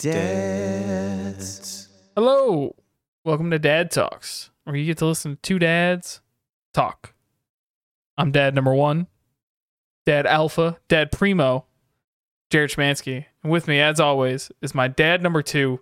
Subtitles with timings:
[0.00, 1.88] Dads.
[2.16, 2.74] Hello.
[3.22, 6.22] Welcome to Dad Talks, where you get to listen to two dads
[6.72, 7.12] talk.
[8.16, 9.08] I'm dad number one,
[10.06, 11.66] dad alpha, dad primo,
[12.48, 13.26] Jared Schmansky.
[13.42, 15.80] And with me, as always, is my dad number two,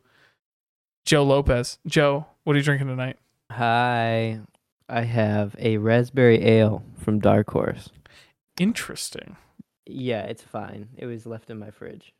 [1.05, 1.79] Joe Lopez.
[1.87, 3.19] Joe, what are you drinking tonight?
[3.53, 4.41] Hi,
[4.89, 7.91] I have a raspberry ale from Dark Horse.
[8.59, 9.37] Interesting.
[9.87, 10.89] Yeah, it's fine.
[10.96, 12.12] It was left in my fridge.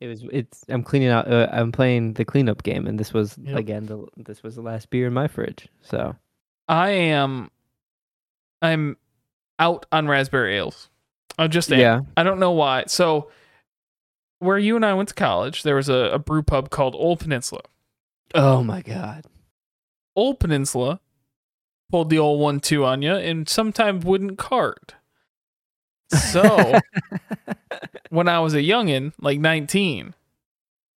[0.00, 0.24] It was.
[0.32, 0.64] It's.
[0.68, 1.30] I'm cleaning out.
[1.30, 3.58] Uh, I'm playing the cleanup game, and this was Yep.
[3.58, 3.86] again.
[3.86, 5.68] The this was the last beer in my fridge.
[5.82, 6.14] So
[6.68, 7.50] I am
[8.62, 8.96] I'm
[9.58, 10.88] out on raspberry ales.
[11.38, 11.78] I just am.
[11.80, 12.00] yeah.
[12.16, 12.84] I don't know why.
[12.86, 13.30] So
[14.38, 17.20] where you and I went to college, there was a, a brew pub called Old
[17.20, 17.62] Peninsula.
[18.34, 19.24] Oh my god.
[20.14, 21.00] Old Peninsula
[21.90, 24.94] pulled the old one two on you and sometimes wouldn't card.
[26.08, 26.78] So
[28.10, 30.14] when I was a youngin, like 19,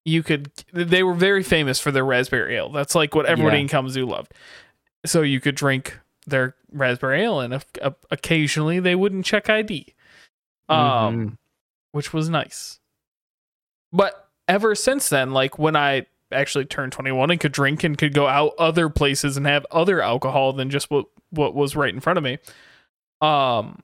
[0.06, 2.70] you could they were very famous for their raspberry ale.
[2.70, 3.62] That's like what everybody Yeah.
[3.64, 4.34] in Kalamazoo loved.
[5.06, 9.94] So you could drink their raspberry ale and o- occasionally they wouldn't check ID.
[10.68, 11.38] Um Mhm.
[11.92, 12.80] which was nice.
[13.92, 18.14] But ever since then, like when I actually turned 21 and could drink and could
[18.14, 22.00] go out other places and have other alcohol than just what what was right in
[22.00, 22.38] front of me.
[23.22, 23.82] Um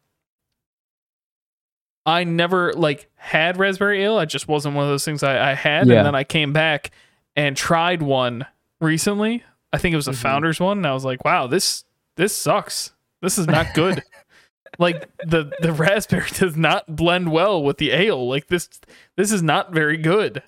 [2.06, 4.20] I never like had raspberry ale.
[4.20, 5.88] It just wasn't one of those things I, I had.
[5.88, 5.98] Yeah.
[5.98, 6.92] And then I came back
[7.36, 8.46] and tried one
[8.80, 9.44] recently.
[9.74, 10.18] I think it was a Mhm.
[10.22, 11.84] Founders one, and I was like, wow, this
[12.16, 12.94] this sucks.
[13.22, 14.04] This is not good.
[14.80, 18.28] like the the raspberry does not blend well with the ale.
[18.30, 18.70] Like this
[19.16, 20.44] this is not very good.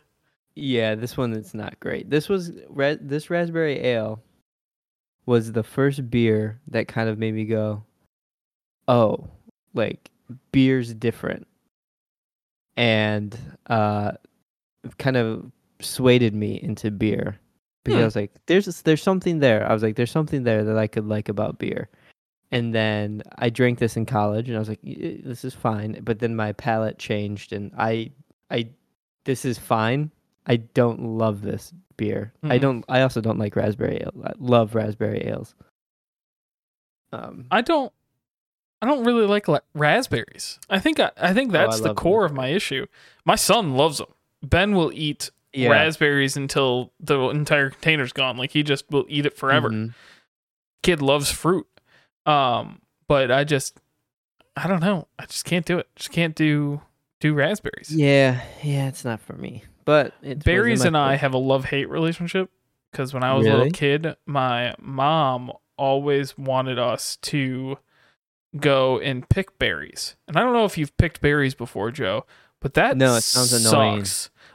[0.55, 2.09] Yeah, this one is not great.
[2.09, 2.51] This was
[3.01, 4.21] this raspberry ale
[5.25, 7.83] was the first beer that kind of made me go,
[8.87, 9.27] "Oh,
[9.73, 10.09] like
[10.51, 11.47] beer's different."
[12.75, 14.11] And uh
[14.97, 17.39] kind of swayed me into beer
[17.83, 18.01] because Hmm.
[18.01, 20.87] I was like, "There's there's something there." I was like, "There's something there that I
[20.87, 21.89] could like about beer."
[22.51, 26.19] And then I drank this in college, and I was like, "This is fine." But
[26.19, 28.11] then my palate changed, and I,
[28.49, 28.69] I,
[29.25, 30.11] this is fine.
[30.45, 32.31] I don't love this beer.
[32.43, 32.61] I Mhm.
[32.61, 32.85] don't.
[32.87, 34.13] I also don't like raspberry ale.
[34.23, 35.55] I love raspberry ales.
[37.11, 37.91] Um, I don't
[38.81, 40.59] I don't really like la- raspberries.
[40.69, 42.85] I think I, I think Oh, I that's the core of my issue.
[43.25, 44.07] My son loves them.
[44.43, 45.69] Ben will eat yeah.
[45.69, 48.37] raspberries until the entire container's gone.
[48.37, 49.69] Like he just will eat it forever.
[49.71, 49.93] Mhm.
[50.83, 51.67] Kid loves fruit.
[52.25, 53.79] Um, but I just
[54.55, 55.07] I don't know.
[55.17, 55.87] I just can't do it.
[55.95, 56.81] Just can't do
[57.19, 57.89] do raspberries.
[57.91, 59.63] Yeah, yeah, it's not for me.
[59.85, 60.13] But
[60.43, 62.51] Berries and I have a love hate relationship
[62.91, 67.77] because when I was a little kid, my mom always wanted us to
[68.55, 70.15] go and pick berries.
[70.27, 72.25] And I don't know if you've picked berries before, Joe,
[72.61, 73.71] but that No, it sounds annoying.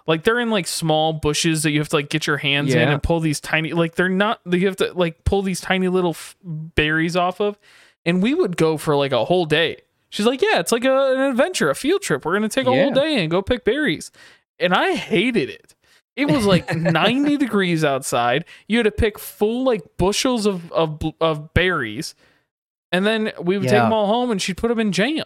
[0.06, 2.88] Like they're in like small bushes that you have to like get your hands in
[2.94, 6.10] and pull these tiny like they're not you have to like pull these tiny little
[6.10, 7.58] f- berries off of.
[8.04, 9.82] And we would go for like a whole day.
[10.08, 12.24] She's like, "Yeah, it's like a, an adventure, a field trip.
[12.24, 14.10] We're going to take a whole day and go pick berries."
[14.58, 15.74] And I hated it.
[16.16, 18.44] It was like 90 degrees outside.
[18.66, 22.14] You had to pick full like bushels of of, of berries,
[22.92, 25.24] and then we would take them all home, and she'd put them in jam.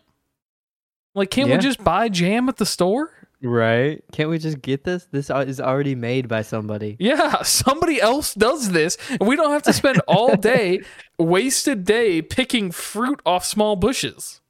[1.14, 3.12] Like, can't we just buy jam at the store?
[3.42, 4.02] right.
[4.12, 5.06] Can't we just get this?
[5.12, 6.96] This is already made by somebody.
[6.98, 10.80] Yeah, somebody else does this, and we don't have to spend all day,
[11.18, 14.40] wasted day, picking fruit off small bushes.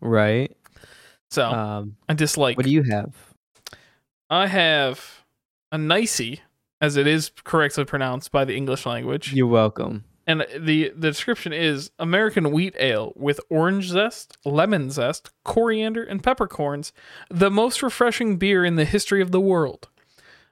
[0.00, 0.56] Right.
[1.30, 1.96] So Um.
[2.08, 2.56] I dislike.
[2.56, 3.14] What do you have?
[4.30, 5.24] I have
[5.72, 6.40] a nicey,
[6.80, 9.32] as it is correctly pronounced by the English language.
[9.32, 10.04] You're welcome.
[10.26, 16.22] And the the description is American wheat ale with orange zest, lemon zest, coriander, and
[16.22, 16.92] peppercorns,
[17.30, 19.88] the most refreshing beer in the history of the world.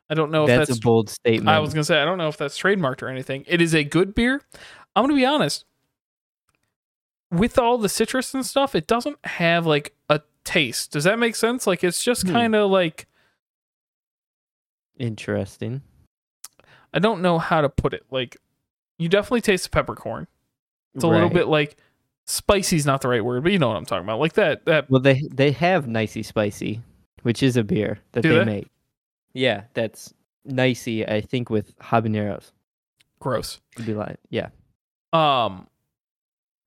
[0.08, 1.48] I don't know if that's, that's, a bold statement.
[1.48, 3.44] I was gonna say I don't know if that's trademarked or anything.
[3.48, 4.42] It is a good beer.
[4.94, 5.64] I'm gonna be honest.
[7.32, 10.92] With all the citrus and stuff, it doesn't have like a taste.
[10.92, 11.66] Does that make sense?
[11.66, 12.32] Like it's just Hmm.
[12.32, 13.08] kind of like
[14.98, 15.82] Interesting.
[16.92, 18.04] I don't know how to put it.
[18.10, 18.36] Like
[18.98, 20.26] you definitely taste the peppercorn.
[20.94, 21.76] It's a little bit like
[22.26, 24.20] spicy's not the right word, but you know what I'm talking about.
[24.20, 26.80] Like that that Well, they they have Nicey Spicy,
[27.22, 28.68] which is a beer that they, make.
[29.32, 30.14] Yeah, that's
[30.44, 31.06] Nicey.
[31.06, 32.52] I think with habaneros.
[33.18, 33.60] gross.
[33.76, 34.48] Would be like, yeah,
[35.12, 35.66] Um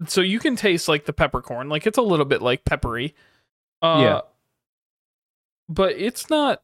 [0.05, 1.69] so you can taste like the peppercorn.
[1.69, 3.15] Like it's a little bit like peppery.
[3.81, 4.21] Uh Yeah.
[5.69, 6.61] But it's not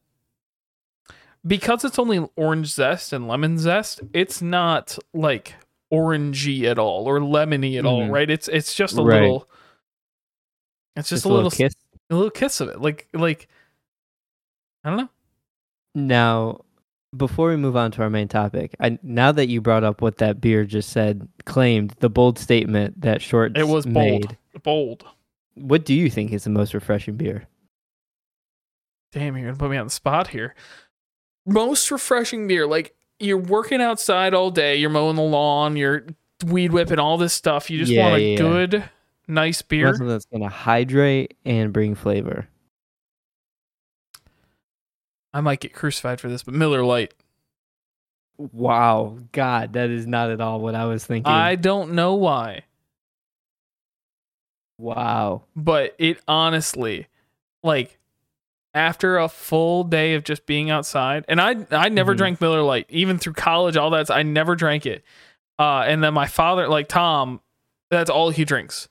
[1.45, 5.55] because it's only orange zest and lemon zest, it's not like
[5.91, 8.11] orangey at all or lemony at all, Mhm.
[8.11, 8.29] right?
[8.29, 9.21] It's it's just a Right.
[9.21, 9.49] little
[10.95, 11.73] it's just, a little, s- kiss.
[12.09, 12.79] a little kiss of it.
[12.81, 13.47] Like like
[14.83, 15.09] I don't know.
[15.95, 16.61] Now,
[17.15, 20.17] before we move on to our main topic, I now that you brought up what
[20.17, 23.95] that beer just said, claimed the bold statement that short It was bold.
[23.95, 24.37] made.
[24.63, 25.05] Bold.
[25.55, 27.47] What do you think is the most refreshing beer?
[29.11, 30.55] Damn, you're gonna put me on the spot here.
[31.45, 36.05] Most refreshing beer, like you're working outside all day, you're mowing the lawn, you're
[36.45, 37.69] weed whipping, all this stuff.
[37.69, 38.37] You just Yeah, want a yeah, yeah.
[38.37, 38.89] good,
[39.27, 39.87] nice beer.
[39.87, 42.47] Something that's gonna hydrate and bring flavor.
[45.33, 47.13] I might get crucified for this, but Miller Lite.
[48.37, 51.31] Wow, God, that is not at all what I was thinking.
[51.31, 52.63] I don't know why,
[54.77, 55.43] wow.
[55.55, 57.07] but it honestly,
[57.63, 57.99] like,
[58.75, 62.17] after a full day of just being outside, and I I never Mhm.
[62.17, 64.09] drank Miller Lite, even through college, all that.
[64.11, 65.03] I never drank it.
[65.59, 67.39] Uh, and then my father, like Tom,
[67.91, 68.89] that's all he drinks,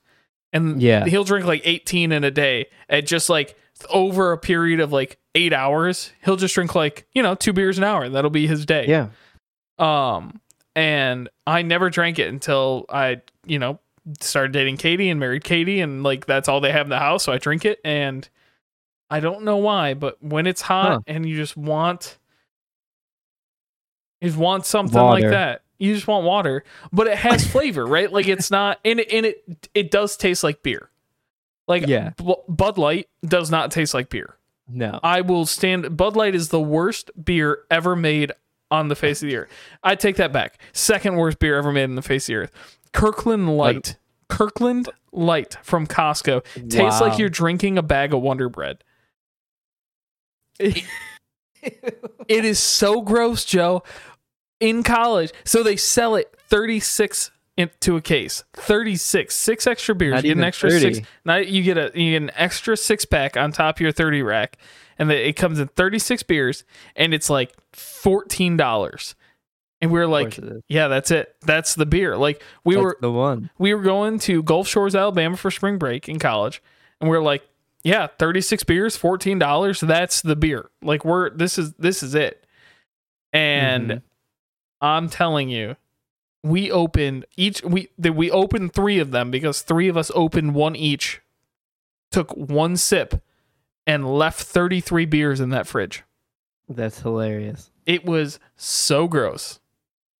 [0.52, 1.04] and Yeah.
[1.06, 3.56] he'll drink like 18 in a day at just like
[3.90, 6.12] over a period of like eight hours.
[6.24, 8.08] He'll just drink like you know two beers an hour.
[8.08, 8.86] That'll be his day.
[8.86, 9.08] Yeah.
[9.78, 10.40] Um,
[10.76, 13.80] and I never drank it until I, you know,
[14.20, 17.24] started dating Katie and married Katie, and like that's all they have in the house.
[17.24, 18.28] So I drink it, and
[19.12, 21.00] I don't know why, but when it's hot Huh.
[21.06, 22.18] and you just want,
[24.20, 25.62] you just want something like that.
[25.78, 26.62] You just want water,
[26.92, 28.10] but it has flavor, right?
[28.12, 30.90] Like it's not, and it, and it it does taste like beer.
[31.66, 32.10] Like Yeah.
[32.16, 34.36] Bu- Bud Light does not taste like beer.
[34.68, 35.00] No.
[35.02, 35.96] I will stand.
[35.96, 38.32] Bud Light is the worst beer ever made
[38.70, 39.50] on the face of the earth.
[39.82, 40.58] I take that back.
[40.72, 42.52] Second worst beer ever made on the face of the earth.
[42.92, 43.96] Kirkland Light.
[44.28, 48.82] Kirkland Light from Costco tastes like you're drinking a bag of Wonder Bread.
[50.58, 53.82] It, is so gross, Joe.
[54.60, 58.44] In college, so they sell it 36 into a case.
[58.54, 60.14] 36, six extra beers.
[60.14, 60.94] Not you get an extra 30.
[60.94, 61.08] six.
[61.24, 64.22] Now you get a you get an extra six pack on top of your 30
[64.22, 64.58] rack,
[64.98, 66.64] and it comes in 36 beers,
[66.94, 69.14] and it's like fourteen dollars.
[69.80, 70.62] And we are like, course it is.
[70.68, 71.34] yeah, that's it.
[71.42, 72.16] That's the beer.
[72.16, 73.50] Like we That's were the one.
[73.58, 76.62] we were going to Gulf Shores, Alabama for spring break in college,
[77.00, 77.42] and we are like,
[77.82, 79.80] yeah, 36 beers, $14.
[79.86, 80.70] That's the beer.
[80.82, 82.46] Like we're this is this is it.
[83.32, 84.02] And Mhm.
[84.80, 85.76] I'm telling you,
[86.42, 90.54] we opened each we that we opened 3 of them because 3 of us opened
[90.54, 91.20] one each.
[92.10, 93.22] Took one sip
[93.86, 96.02] and left 33 beers in that fridge.
[96.68, 97.70] That's hilarious.
[97.86, 99.60] It was so gross.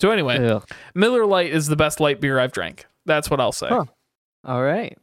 [0.00, 0.60] So anyway.
[0.94, 2.86] Miller Lite is the best light beer I've drank.
[3.06, 3.68] That's what I'll say.
[3.68, 3.84] Huh.
[4.44, 4.98] All right.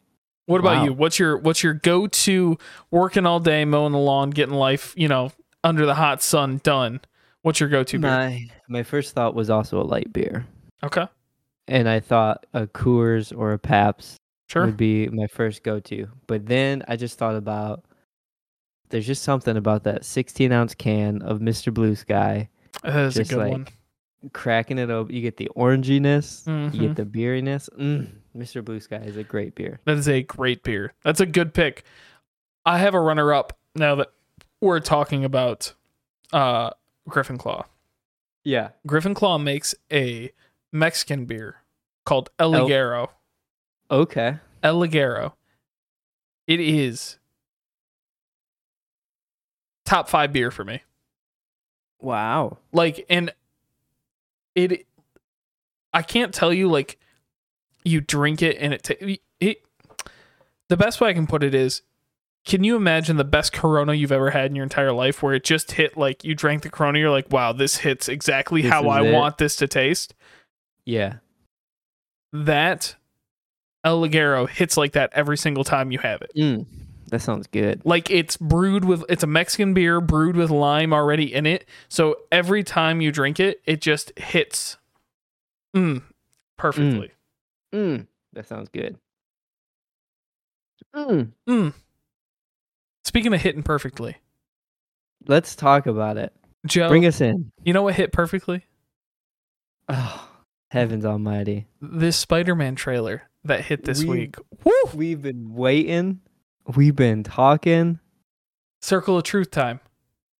[0.49, 0.83] What about Wow.
[0.85, 0.93] you?
[0.93, 2.57] What's your what's your go to
[2.89, 5.31] working all day, mowing the lawn, getting life, you know,
[5.63, 7.01] under the hot sun done?
[7.43, 8.09] What's your go to beer?
[8.09, 10.47] My my first thought was also a light beer,
[10.83, 11.05] Okay,
[11.67, 14.17] and I thought a Coors or a Pabst
[14.47, 14.65] sure.
[14.65, 16.07] would be my first go to.
[16.25, 17.85] But then I just thought about
[18.89, 21.71] there's just something about that 16 ounce can of Mr.
[21.71, 22.49] Blue Sky,
[22.81, 23.67] That is a just good like one.
[24.33, 25.13] cracking it open.
[25.13, 26.79] You get the oranginess, you Mhm.
[26.79, 27.69] get the beeriness.
[27.79, 28.63] Mm, Mr.
[28.63, 29.79] Blue Sky is a great beer.
[29.85, 30.93] That is a great beer.
[31.03, 31.83] That's a good pick.
[32.65, 34.09] I have a runner up now that
[34.61, 35.73] we're talking about
[36.31, 36.71] uh
[37.07, 37.65] Griffin Claw.
[38.43, 38.69] Yeah.
[38.85, 40.31] Griffin Claw makes a
[40.71, 41.57] Mexican beer
[42.05, 43.09] called El Ligero.
[43.89, 44.37] Okay.
[44.61, 45.33] El Ligero.
[46.47, 47.17] It is
[49.85, 50.83] top five beer for me.
[52.01, 52.59] Wow.
[52.71, 53.33] like and
[54.55, 54.85] it
[55.93, 56.97] i can't tell you like
[57.83, 59.57] you drink it and it, ta- it
[60.67, 61.81] the best way i can put it is
[62.45, 65.43] can you imagine the best corona you've ever had in your entire life where it
[65.43, 68.87] just hit like you drank the corona you're like wow this hits exactly This how
[68.87, 69.13] i it.
[69.13, 70.13] want this to taste
[70.85, 71.15] Yeah.
[72.33, 72.95] that
[73.83, 76.65] el ligero hits like that every single time you have it Mm,
[77.09, 77.81] that sounds good.
[77.85, 82.17] like it's brewed with it's a mexican beer brewed with lime already in it so
[82.31, 84.77] every time you drink it it just hits
[85.75, 86.01] mm,
[86.57, 87.11] perfectly Mm,
[87.71, 88.97] that sounds good.
[90.95, 91.31] Mm.
[91.47, 91.73] mm.
[93.03, 94.17] speaking of hitting perfectly
[95.27, 96.33] Let's talk about it.
[96.65, 97.51] joe Bring us in.
[97.63, 98.65] you know what hit perfectly
[99.87, 100.29] Oh,
[100.71, 101.67] heavens almighty.
[101.81, 104.73] this spider-man trailer that hit this We- week Woo!
[104.93, 106.21] We've been waiting.
[106.75, 107.99] We've been talking.
[108.81, 109.79] circle of truth time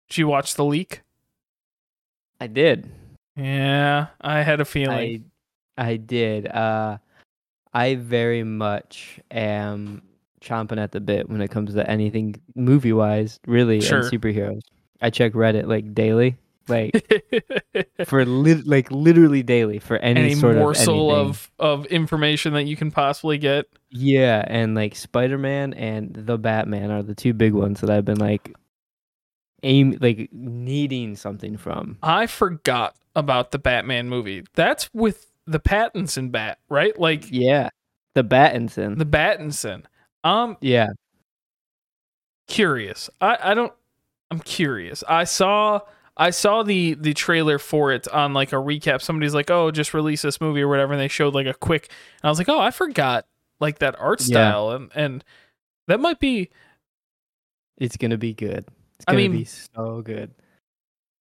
[0.10, 1.02] did you watch the leak
[2.40, 2.90] I did.
[3.36, 5.26] yeah i had a feeling
[5.78, 6.48] I I did.
[6.48, 6.98] Uh
[7.74, 10.02] I very much am
[10.42, 14.00] chomping at the bit when it comes to anything movie wise, really, Sure.
[14.00, 14.62] and superheroes.
[15.02, 16.38] I check Reddit like daily.
[16.68, 17.04] Like
[18.06, 22.64] for lit like literally daily for any, any sort morsel of of of information that
[22.66, 27.34] you can possibly get Yeah, and like Spider Man and the Batman are the two
[27.34, 28.54] big ones that I've been like
[29.64, 31.98] aim like needing something from.
[32.04, 34.44] I forgot about the Batman movie.
[34.54, 36.98] That's with the Pattinson bat, right?
[37.00, 37.70] Like Yeah.
[38.16, 38.98] The Battinson.
[38.98, 39.86] the Battinson.
[40.24, 40.88] Um yeah.
[42.48, 43.10] curious.
[43.22, 43.74] I I don't
[44.32, 45.04] I'm curious.
[45.08, 45.82] I saw
[46.18, 49.02] I saw the the trailer for it on like a recap.
[49.02, 51.90] Somebody's like, "Oh, just release this movie or whatever," and they showed like a quick.
[52.22, 53.26] And I was like, "Oh, I forgot
[53.60, 54.26] like that art Yeah.
[54.26, 55.24] style," and and
[55.88, 56.50] that might be
[57.78, 58.66] It's gonna be good.
[58.98, 60.32] It's I gonna mean- be so good.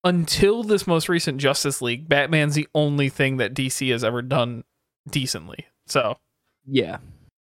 [0.05, 2.09] Until this most recent Justice League.
[2.09, 4.65] Batman's the only thing that DC has ever done
[5.11, 5.67] decently.
[5.87, 6.17] So
[6.67, 6.99] Yeah.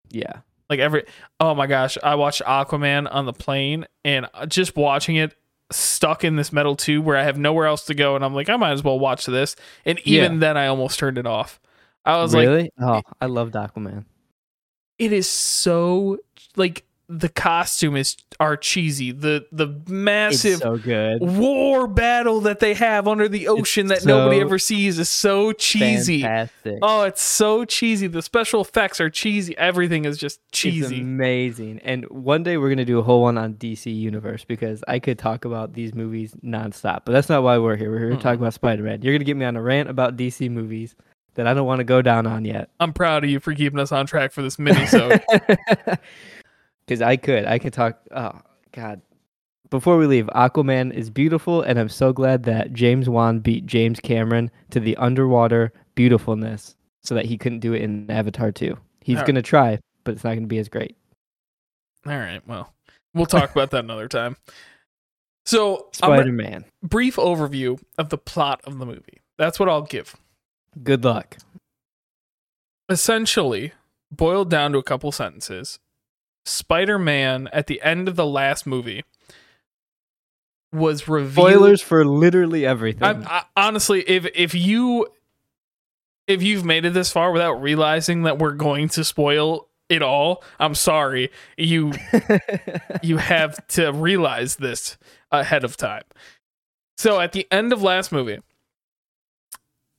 [0.09, 0.39] Yeah.
[0.69, 1.03] like every
[1.39, 5.35] oh my gosh, I watched Aquaman on the plane, and just watching it
[5.71, 8.49] stuck in this metal tube where I have nowhere else to go, and I'm like,
[8.49, 9.55] I might as well watch this.
[9.85, 10.39] And even Yeah.
[10.39, 11.59] then, I almost turned it off.
[12.05, 12.69] I was like, really?
[12.79, 14.05] oh, I loved Aquaman.
[14.99, 16.17] it is so
[16.55, 19.11] like the costume is are cheesy.
[19.11, 20.79] The the massive so
[21.21, 26.21] war battle that they have under the ocean that nobody ever sees is so cheesy.
[26.21, 26.79] Fantastic.
[26.81, 28.07] Oh, it's so cheesy.
[28.07, 29.57] The special effects are cheesy.
[29.57, 31.01] Everything is just It's cheesy.
[31.01, 31.79] amazing.
[31.83, 35.19] And one day we're gonna do a whole one on DC Universe because I could
[35.19, 37.01] talk about these movies nonstop.
[37.05, 37.91] But that's not why we're here.
[37.91, 38.41] We're here to talk Mm-mm.
[38.41, 39.01] about Spider Man.
[39.01, 40.95] You're gonna get me on a rant about DC movies
[41.35, 42.69] that I don't want to go down on yet.
[42.79, 45.11] I'm proud of you for keeping us on track for this mini so
[46.87, 47.45] Because I could.
[47.45, 49.01] I could talk oh God.
[49.71, 53.99] Before we leave, Aquaman is beautiful, and I'm so glad that James Wan beat James
[53.99, 58.77] Cameron to the underwater beautifulness so that he couldn't do it in Avatar 2.
[59.01, 60.95] He's gonna try, but it's not gonna be as great.
[62.05, 62.73] All right, well,
[63.13, 64.37] we'll talk about that another time.
[65.45, 66.65] So, Spider Man.
[66.81, 69.21] brief overview of the plot of the movie.
[69.37, 70.15] That's what I'll give.
[70.81, 71.37] Good luck.
[72.89, 73.73] Essentially,
[74.11, 75.79] boiled down to a couple sentences,
[76.45, 79.03] Spider-Man at the end of the last movie
[80.71, 83.03] was revealed Spoilers for literally everything.
[83.03, 85.07] I'm, I, honestly, if if you
[86.27, 90.43] if you've made it this far without realizing that we're going to spoil it all,
[90.59, 91.31] I'm sorry.
[91.57, 91.93] You
[93.03, 94.97] you have to realize this
[95.31, 96.03] ahead of time.
[96.97, 98.39] So at the end of last movie,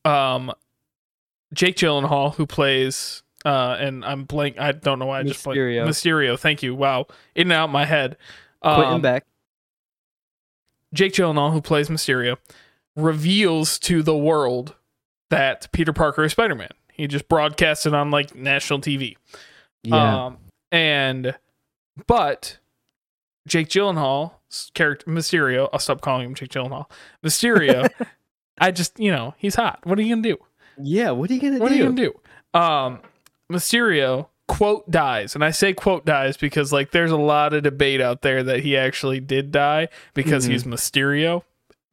[0.04, 0.52] um,
[1.52, 4.58] Jake Gyllenhaal, who plays, uh, and I'm blank.
[4.58, 5.58] I don't know why I just blanked.
[5.60, 5.86] Mysterio.
[5.86, 6.38] Mysterio.
[6.38, 6.74] Thank you.
[6.74, 8.16] Wow, in and out my head.
[8.60, 9.24] Quentin Um, Beck.
[10.92, 12.36] Jake Gyllenhaal, who plays Mysterio,
[12.94, 14.74] reveals to the world
[15.30, 16.70] that Peter Parker is Spider Man.
[16.92, 19.16] He just broadcasts it on like national TV.
[19.82, 20.26] Yeah.
[20.26, 20.38] Um,
[20.72, 21.34] and
[22.06, 22.58] but
[23.46, 26.90] Jake Gyllenhaal's character Mysterio, I'll stop calling him Jake Gyllenhaal.
[27.24, 27.88] Mysterio,
[28.58, 29.80] I just you know he's hot.
[29.84, 30.38] What are you gonna do?
[30.78, 31.10] yeah.
[31.10, 31.62] What are you gonna What do?
[31.62, 32.58] What are you gonna do?
[32.58, 33.00] Um,
[33.52, 38.00] Mysterio quote dies, and I say quote dies because like there's a lot of debate
[38.00, 40.50] out there that he actually did die because Mhm.
[40.52, 41.42] he's Mysterio.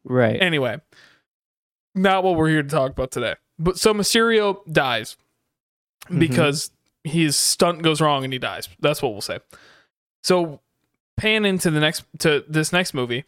[0.04, 0.40] Right.
[0.42, 0.80] Anyway,
[1.96, 3.36] not what we're here to talk about today.
[3.60, 5.16] But so Mysterio dies
[6.10, 6.20] Mhm.
[6.20, 6.72] because
[7.04, 8.70] his stunt goes wrong and he dies.
[8.80, 9.40] That's what we'll say.
[10.24, 10.60] So
[11.18, 13.26] pan into the next to this next movie.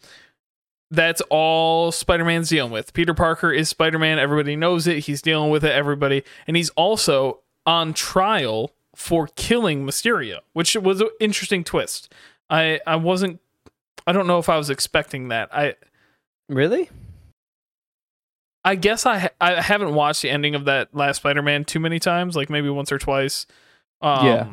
[0.90, 2.92] That's all Spider-Man's dealing with.
[2.92, 4.18] Peter Parker is Spider-Man.
[4.20, 5.00] Everybody knows it.
[5.00, 5.72] He's dealing with it.
[5.72, 12.12] Everybody, and he's also on trial for killing Mysterio, which was an interesting twist.
[12.48, 13.40] I I wasn't.
[14.06, 15.48] I don't know if I was expecting that.
[15.54, 15.74] I
[16.48, 16.88] really?
[18.64, 21.98] I guess I ha- I haven't watched the ending of that last Spider-Man too many
[21.98, 23.46] times, like maybe once or twice.
[24.00, 24.48] Um, Yeah.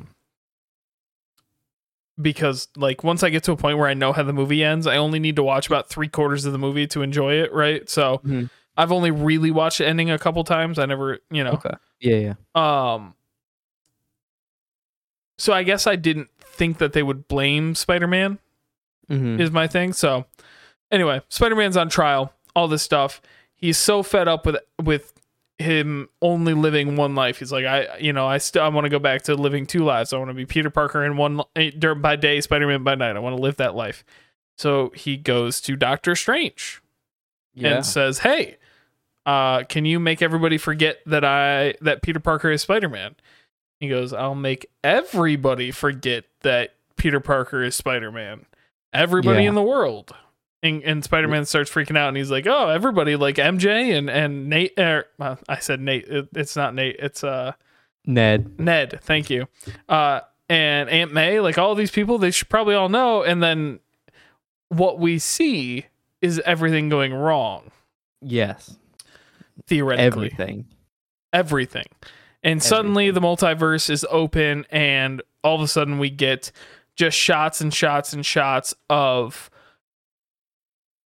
[2.22, 4.86] Because like once I get to a point where I know how the movie ends,
[4.86, 7.90] I only need to watch about three quarters of the movie to enjoy it, right?
[7.90, 8.52] So Mhm.
[8.76, 10.80] I've only really watched the ending a couple times.
[10.80, 11.74] I never, you know, Okay.
[12.00, 12.34] Yeah.
[12.56, 12.96] Yeah.
[12.96, 13.14] um.
[15.38, 18.40] So I guess I didn't think that they would blame Spider-Man
[19.10, 19.40] Mhm.
[19.40, 19.94] is my thing.
[19.94, 20.26] So
[20.92, 23.22] anyway, Spider-Man's on trial, all this stuff.
[23.56, 25.14] He's so fed up with with
[25.60, 27.40] him only living one life.
[27.40, 29.84] He's like, I, you know, I still I want to go back to living two
[29.84, 30.12] lives.
[30.14, 33.16] I want to be Peter Parker in one eh, by day, Spider-Man by night.
[33.16, 34.04] I want to live that life.
[34.58, 36.82] So he goes to Doctor Strange
[37.56, 37.76] yeah.
[37.76, 38.58] and says, "Hey,
[39.26, 43.16] uh, can you make everybody forget that I that Peter Parker is Spider-Man?"
[43.80, 48.46] He goes, "I'll make everybody forget that Peter Parker is Spider-Man.
[48.94, 49.50] Everybody Yeah.
[49.50, 50.14] in the world."
[50.62, 54.50] And, and Spider-Man starts freaking out, and he's like, "Oh, everybody like MJ and and
[54.50, 56.08] Nate." Er, uh, I said Nate.
[56.08, 56.96] It, it's not Nate.
[57.00, 57.52] It's uh
[58.06, 58.60] Ned.
[58.60, 59.00] Ned.
[59.04, 59.48] Thank you.
[59.90, 63.24] Uh, and Aunt May, like all these people, they should probably all know.
[63.24, 63.80] And then
[64.70, 65.86] what we see
[66.22, 67.72] is everything going wrong
[68.22, 68.78] Yes.
[69.68, 70.66] Theoretically Everything.
[71.32, 71.86] everything.
[72.44, 76.52] And suddenly the multiverse is open, and all of a sudden we get
[76.96, 79.50] just shots and shots and shots of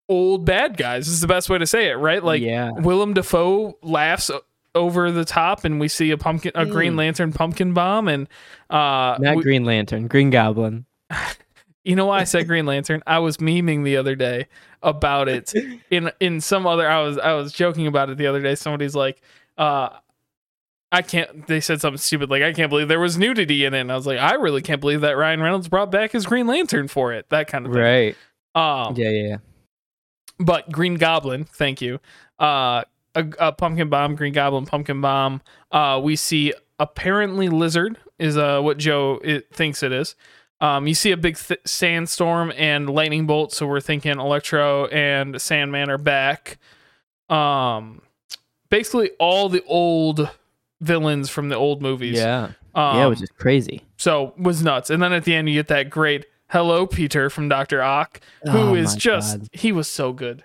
[0.08, 1.08] old bad guys.
[1.08, 2.22] is the best way to say it, right?
[2.24, 4.30] Like yeah, Willem Dafoe laughs
[4.74, 6.98] over the top, and we see a pumpkin, a Green Mm.
[6.98, 8.28] Lantern pumpkin bomb, and
[8.70, 10.86] uh, not we- Green Lantern, Green Goblin.
[11.86, 13.02] you know why I said Green Lantern?
[13.06, 14.46] I was memeing the other day
[14.82, 15.54] about it
[15.90, 16.88] in in some other.
[16.88, 18.54] I was I was joking about it the other day.
[18.54, 19.22] Somebody's like,
[19.58, 19.90] uh.
[20.92, 21.48] I can't.
[21.48, 23.96] They said something stupid like, "I can't believe there was nudity in it." And I
[23.96, 27.12] was like, "I really can't believe that Ryan Reynolds brought back his Green Lantern for
[27.12, 27.82] it." That kind of thing.
[27.82, 28.16] Right.
[28.54, 29.36] Um, Yeah, yeah, yeah.
[30.38, 31.98] but Green Goblin, thank you.
[32.38, 32.84] Uh,
[33.16, 35.42] a, a pumpkin bomb, Green Goblin, pumpkin bomb.
[35.72, 40.14] Uh, we see apparently lizard is uh what Joe it thinks it is.
[40.60, 45.40] Um, you see a big th- sandstorm and lightning bolt, so we're thinking Electro and
[45.40, 46.58] Sandman are back.
[47.28, 48.00] Um,
[48.70, 50.30] basically all the old
[50.80, 52.16] villains from the old movies.
[52.18, 52.50] Yeah.
[52.74, 53.84] um, yeah, which is crazy.
[53.96, 54.90] so was nuts.
[54.90, 58.50] And then at the end, you get that great "Hello, Peter" from Doctor Ock, who
[58.58, 59.48] Oh is just God.
[59.52, 60.44] he was so good.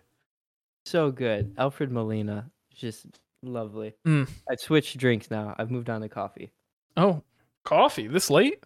[0.85, 1.53] so good.
[1.57, 3.05] Alfred Molina, just
[3.43, 3.93] lovely.
[4.05, 4.29] Mm.
[4.49, 5.55] I've switched drinks now.
[5.57, 6.51] I've moved on to coffee.
[6.97, 7.21] Oh,
[7.63, 8.61] coffee this late?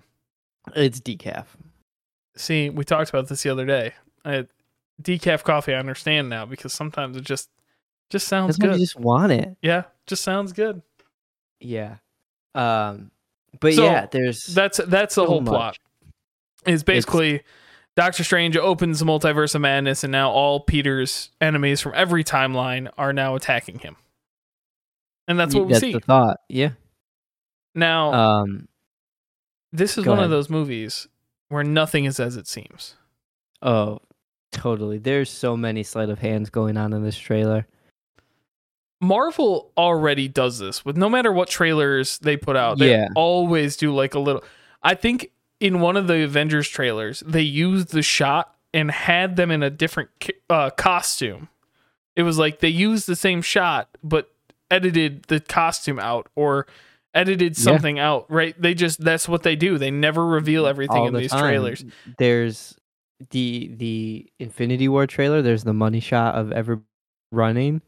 [0.76, 1.46] It's decaf.
[2.36, 3.94] See, we talked about this the other day.
[4.24, 4.46] I,
[5.02, 7.50] decaf coffee, I understand now because sometimes it just
[8.10, 8.80] just sounds That's good.
[8.80, 9.56] you just want it.
[9.62, 10.82] yeah, just sounds good.
[11.60, 11.98] Yeah.
[12.54, 13.12] Um,
[13.60, 15.52] but So, yeah, there's That's that's the So whole much.
[15.52, 15.78] plot.
[16.66, 17.44] Is basically
[17.96, 22.90] Doctor Strange opens the multiverse of madness, and now all Peter's enemies from every timeline
[22.98, 23.96] are now attacking him.
[25.28, 26.40] And that's what we that's see the thought.
[26.50, 26.72] Yeah.
[27.74, 28.14] now.
[28.14, 28.68] Um.
[29.76, 31.08] This is go one of those movies
[31.50, 32.96] where nothing is as it seems.
[33.62, 34.00] Oh,
[34.52, 34.98] totally.
[34.98, 37.68] There's so many sleight of hands going on in this trailer.
[39.02, 42.80] Marvel already does this with no matter what trailers they put out.
[42.80, 43.10] They Yeah.
[43.16, 44.44] always do like a little.
[44.82, 49.52] I think in one of the Avengers trailers, they used the shot and had them
[49.52, 50.10] in a different
[50.50, 51.50] uh, costume.
[52.16, 54.32] It was like they used the same shot but
[54.72, 56.66] edited the costume out or
[57.16, 57.64] edited Yeah.
[57.64, 58.30] something out.
[58.30, 58.60] Right?
[58.62, 59.78] They just that's what they do.
[59.80, 61.42] They never reveal everything all in the these time.
[61.42, 61.84] trailers.
[62.20, 62.76] There's
[63.32, 65.42] the the Infinity War trailer.
[65.42, 66.82] There's the money shot of ever
[67.32, 67.82] running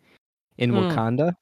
[0.57, 0.77] in Hmm.
[0.77, 1.33] Wakanda.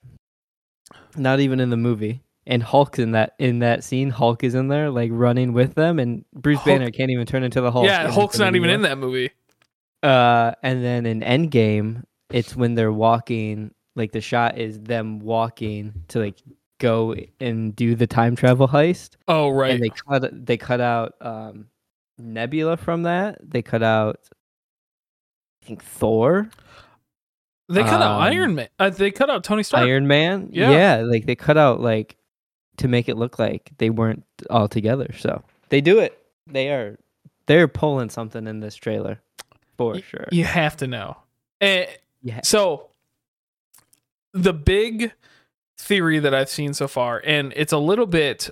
[1.15, 2.21] Not even in the movie.
[2.48, 4.10] And Hulk's in that in that scene.
[4.12, 7.43] Hulk is in there, like running with them, and Bruce Hulk- Banner can't even turn
[7.43, 7.86] into the Hulk.
[7.88, 8.76] yeah, Hulk's not even War.
[8.76, 9.32] in that movie.
[10.04, 13.71] Uh, and then in Endgame, it's when they're walking.
[13.95, 16.36] Like the shot is them walking to like
[16.79, 19.71] go and do the time travel heist Oh right.
[19.71, 21.67] and they cut they cut out um
[22.17, 23.38] Nebula from that.
[23.41, 24.19] They cut out
[25.63, 26.49] I think Thor,
[27.69, 28.69] They cut out Um, Iron Man.
[28.77, 29.85] Uh, they cut out Tony Stark.
[29.88, 30.49] Iron Man.
[30.51, 30.97] Yeah.
[31.05, 32.15] like they cut out like
[32.77, 35.09] to make it look like they weren't all together.
[35.17, 36.17] So they do it.
[36.47, 36.97] They are
[37.47, 39.19] they're pulling something in this trailer
[39.77, 40.27] for sure.
[40.31, 41.17] You have to know.
[41.61, 41.85] Eh,
[42.21, 42.41] Yeah.
[42.43, 42.89] so
[44.33, 45.11] the big
[45.77, 48.49] theory that I've seen so far, and it's a little bit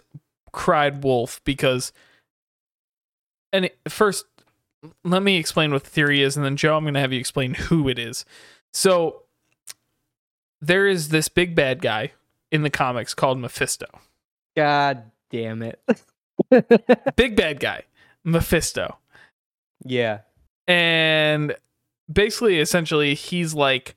[0.52, 1.92] cried wolf because,
[3.52, 4.26] and it, first,
[5.04, 7.20] let me explain what the theory is, and then Joe, I'm going to have you
[7.20, 8.26] explain who it is.
[8.74, 9.24] So
[10.62, 12.12] there is this big bad guy
[12.52, 13.88] in the comics called Mephisto.
[14.56, 15.82] God damn it.
[17.16, 17.84] Big bad guy,
[18.24, 18.98] Mephisto.
[19.84, 20.20] yeah.
[20.68, 21.56] and
[22.12, 23.96] basically essentially he's like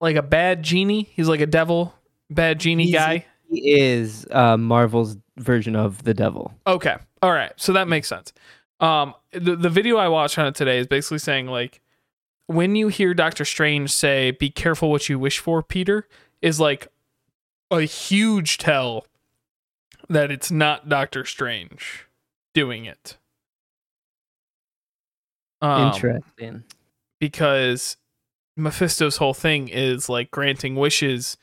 [0.00, 1.04] like a bad genie.
[1.12, 1.94] He's like a devil
[2.30, 3.26] bad genie He's- guy.
[3.48, 6.52] He is uh, Marvel's version of the devil.
[6.66, 6.96] okay.
[7.22, 7.52] All right.
[7.56, 8.32] So that makes sense.
[8.80, 11.80] Um the, the video i watched on it today is basically saying like
[12.46, 16.06] when you hear doctor strange say be careful what you wish for peter
[16.42, 16.88] is like
[17.70, 19.06] a huge tell
[20.08, 22.06] that it's not doctor strange
[22.54, 23.16] doing it.
[25.60, 26.64] Um, Interesting.
[27.18, 27.96] because
[28.56, 31.36] Mephisto's whole thing is like granting wishes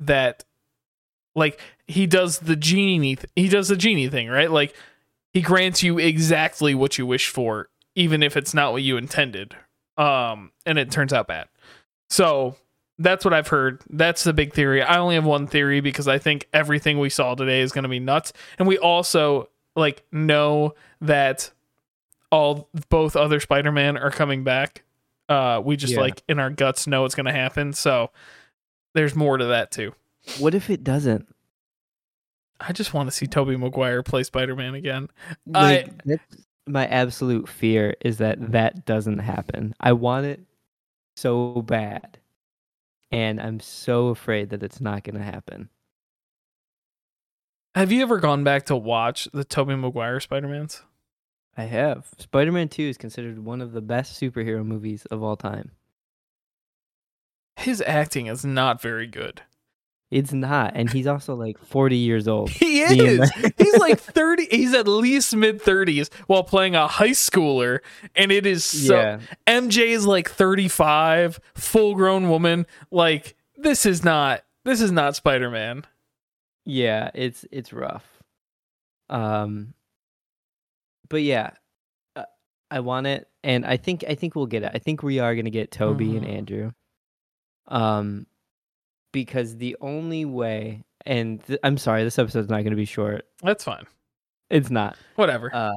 [0.00, 0.44] that
[1.34, 4.50] like he does the genie th- he does the genie thing, right?
[4.50, 4.74] Like
[5.32, 9.54] he grants you exactly what you wish for even if it's not what you intended.
[9.96, 11.48] Um and it turns out bad.
[12.10, 12.56] So
[12.98, 13.82] that's what I've heard.
[13.90, 14.82] That's the big theory.
[14.82, 17.88] I only have one theory because I think everything we saw today is going to
[17.88, 18.32] be nuts.
[18.58, 21.50] And we also like know that
[22.30, 24.82] all both other Spider-Man are coming back.
[25.28, 26.00] Uh we just Yeah.
[26.00, 27.72] like in our guts know it's going to happen.
[27.72, 28.10] So
[28.94, 29.94] there's more to that too.
[30.38, 31.26] What if it doesn't?
[32.58, 35.08] I just want to see Tobey Maguire play Spider-Man again.
[35.46, 36.36] Like, that's
[36.66, 39.74] my absolute fear is that that doesn't happen.
[39.78, 40.40] I want it
[41.16, 42.18] so bad,
[43.10, 45.68] and I'm so afraid that it's not going to happen.
[47.74, 50.82] Have you ever gone back to watch the Tobey Maguire Spider-Mans?
[51.56, 52.06] I have.
[52.18, 55.70] Spider Man 2 is considered one of the best superhero movies of all time.
[57.56, 59.42] His acting is not very good.
[60.10, 60.72] It's not.
[60.76, 62.50] And he's also like 40 years old.
[62.50, 63.18] He is.
[63.18, 64.46] like- he's like 30.
[64.50, 67.80] He's at least mid 30s while playing a high schooler.
[68.14, 68.94] And it is so.
[68.94, 69.20] yeah.
[69.46, 72.66] MJ is like 35, full grown woman.
[72.90, 74.42] Like, this is not.
[74.64, 75.84] This is not Spider Man.
[76.64, 78.04] Yeah, it's it's rough.
[79.08, 79.72] Um
[81.08, 81.50] but yeah,
[82.16, 82.24] uh,
[82.70, 84.70] I want it and I think I think we'll get it.
[84.74, 86.36] I think we are going to get Tobey and Mhm.
[86.36, 86.70] Andrew.
[87.68, 88.26] Um
[89.12, 93.26] because the only way and th- I'm sorry, this episode's not going to be short.
[93.42, 93.86] That's fine.
[94.50, 94.96] It's not.
[95.16, 95.50] Whatever.
[95.54, 95.72] Uh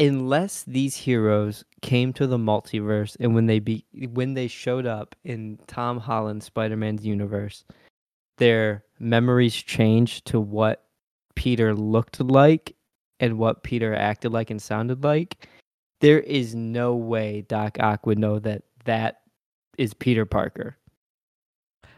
[0.00, 5.14] unless these heroes came to the multiverse and when they be when they showed up
[5.24, 7.64] in Tom Holland's Spider-Man's universe,
[8.38, 10.84] their memories changed to what
[11.36, 12.74] Peter looked like
[13.24, 15.48] and what Peter acted like and sounded like.
[16.00, 19.22] There is no way Doc Ock would know that that
[19.78, 20.76] is Peter Parker.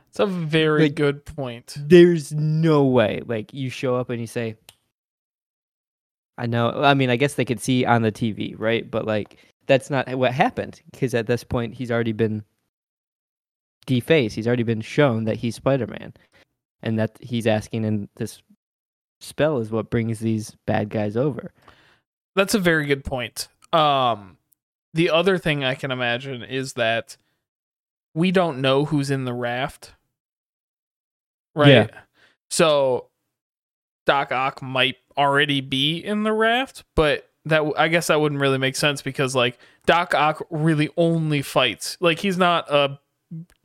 [0.09, 1.75] It's a very like- good point.
[1.77, 3.23] There's no way.
[3.27, 4.57] Like you show up and you say,
[6.39, 6.71] I know.
[6.71, 8.89] I mean, I guess they could see on the TV, right?
[8.89, 12.45] But like, that's not what happened because at this point, he's already been
[13.87, 14.37] defaced.
[14.37, 16.15] He's already been shown that he's Spider Man,
[16.83, 18.43] and that he's asking, in this
[19.27, 21.53] spell is what brings these bad guys over.
[22.35, 23.49] That's a very good point.
[23.73, 24.37] Um,
[24.95, 27.17] the other thing I can imagine is that
[28.15, 29.95] we don't know who's in the raft,
[31.55, 31.69] right?
[31.69, 32.01] Yeah.
[32.51, 33.09] So
[34.07, 38.59] Doc Ock might already be in the raft, but that I guess that wouldn't really
[38.59, 41.97] make sense because like Doc Ock really only fights.
[42.01, 42.99] Like he's not a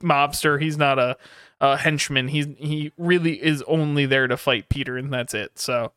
[0.01, 0.61] mobster.
[0.61, 1.17] He's not a,
[1.61, 2.27] a henchman.
[2.27, 5.57] He's he really is only there to fight Peter, and that's it.
[5.57, 5.93] So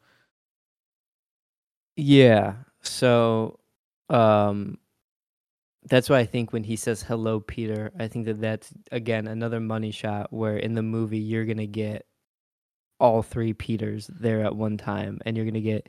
[1.96, 2.55] Yeah.
[2.83, 3.59] So,
[4.11, 4.79] um,
[5.88, 9.61] that's why I think when he says "Hello, Peter," I think that that's again another
[9.61, 12.07] money shot where in the movie you're gonna get
[13.00, 15.88] all three Peters there at one time, and you're gonna get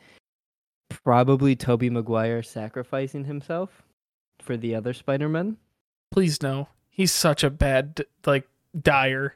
[0.89, 3.83] probably Tobey Maguire sacrificing himself
[4.41, 5.57] for the other Spider-Man.
[6.11, 6.67] please no.
[6.89, 8.47] He's such a bad like
[8.81, 9.35] dyer.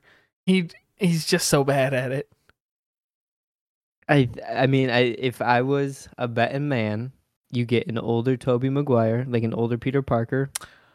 [0.49, 2.27] He he's just so bad at it.
[4.07, 7.11] I I mean, I if I was a betting man,
[7.51, 10.49] you get an older Tobey Maguire, like an older Peter Parker,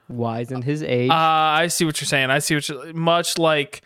[0.08, 1.10] wise in his age.
[1.10, 2.30] Uh, I see what you're saying.
[2.30, 3.82] I see what you much like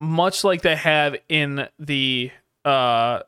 [0.00, 2.32] much like they have in the
[2.64, 3.20] uh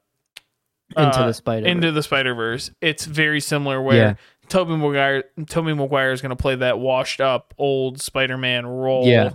[0.97, 1.67] into uh, the Spider.
[1.67, 2.73] into the Spider Verse.
[2.81, 4.15] It's very similar where Yeah.
[4.49, 9.07] Tobey Maguire Tobey Maguire is going to play that washed up old Spider Man role.
[9.07, 9.35] Yeah.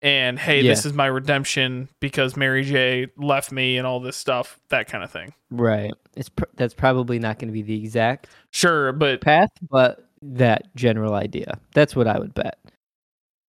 [0.00, 0.70] And hey, Yeah.
[0.72, 5.02] this is my redemption because Mary J left me and all this stuff, that kind
[5.02, 5.34] of thing.
[5.50, 5.92] Right.
[6.16, 10.74] It's pr- that's probably not going to be the exact Sure, but path, but that
[10.76, 11.58] general idea.
[11.74, 12.58] That's what I would bet.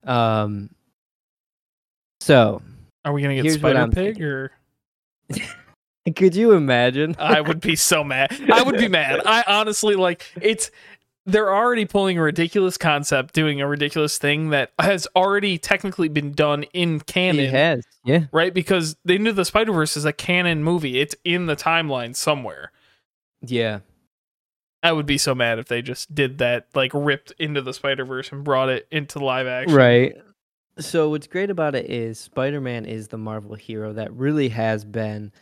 [0.04, 0.70] Um.
[2.22, 2.62] So,
[3.06, 4.24] are we going to get Spider Pig thinking.
[4.24, 4.52] or
[6.16, 7.16] could you imagine?
[7.20, 8.36] I would be so mad.
[8.52, 9.22] I would be mad.
[9.26, 10.72] I honestly like it's
[11.26, 16.32] they're already pulling a ridiculous concept, doing a ridiculous thing that has already technically been
[16.32, 17.86] done in canon, has.
[18.04, 18.26] Yeah.
[18.32, 18.54] right?
[18.54, 21.00] Because they knew the Spider Verse is a canon movie.
[21.00, 22.72] It's in the timeline somewhere.
[23.42, 23.80] Yeah.
[24.82, 28.06] I would be so mad if they just did that, like ripped into the Spider
[28.06, 29.76] Verse and brought it into live action.
[29.76, 30.16] Right.
[30.80, 35.34] So what's great about it is Spider-Man is the Marvel hero that really has been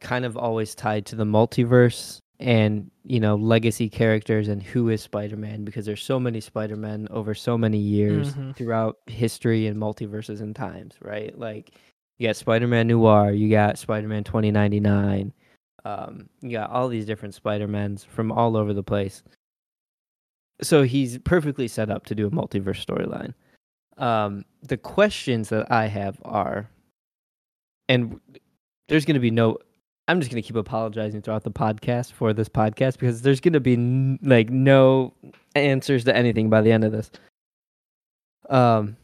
[0.00, 5.00] kind of always tied to the multiverse and, you know, legacy characters and who is
[5.00, 8.56] Spider-Man because there's so many Spider-Men over so many years Mhm.
[8.56, 11.38] throughout history and multiverses and times, right?
[11.38, 11.72] Like
[12.18, 15.32] you got Spider-Man Noir, you got Spider-Man 2099,
[15.84, 19.22] um, you got all these different spider-mens from all over the place.
[20.60, 23.34] So he's perfectly set up to do a multiverse storyline.
[23.98, 26.68] Um, the questions that I have are,
[27.88, 28.20] and
[28.88, 29.58] there's going to be no.
[30.08, 33.52] I'm just going to keep apologizing throughout the podcast for this podcast because there's going
[33.52, 35.14] to be n- like no
[35.54, 37.10] answers to anything by the end of this.
[38.50, 38.96] Um,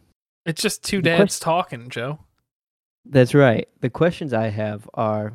[0.45, 2.19] It's just two dads talking, Joe.
[3.05, 3.69] that's right.
[3.81, 5.35] The questions I have are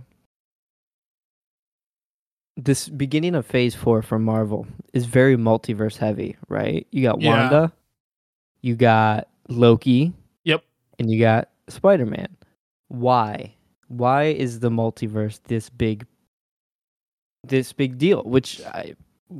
[2.58, 6.86] this beginning of phase four for Marvel is very multiverse heavy, right?
[6.92, 7.30] You got Yeah.
[7.50, 7.74] Wanda,
[8.62, 10.64] you got Loki, Yep.
[11.00, 12.28] and you got Spider Man.
[12.90, 13.56] Why?
[13.98, 16.06] Why is the multiverse this big
[17.46, 18.24] this big deal?
[18.24, 18.96] Which I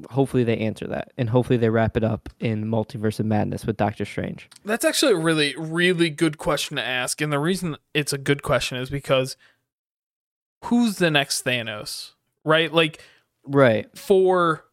[0.10, 1.12] hopefully they answer that.
[1.18, 4.50] And hopefully they wrap it up in Multiverse of Madness with Doctor Strange.
[4.66, 7.22] That's actually a really, really good question to ask.
[7.22, 9.38] And the reason it's a good question is because
[10.66, 12.12] who's the next Thanos?
[12.44, 12.74] Right?
[12.74, 13.02] Like
[13.46, 13.88] Right.
[13.98, 14.66] for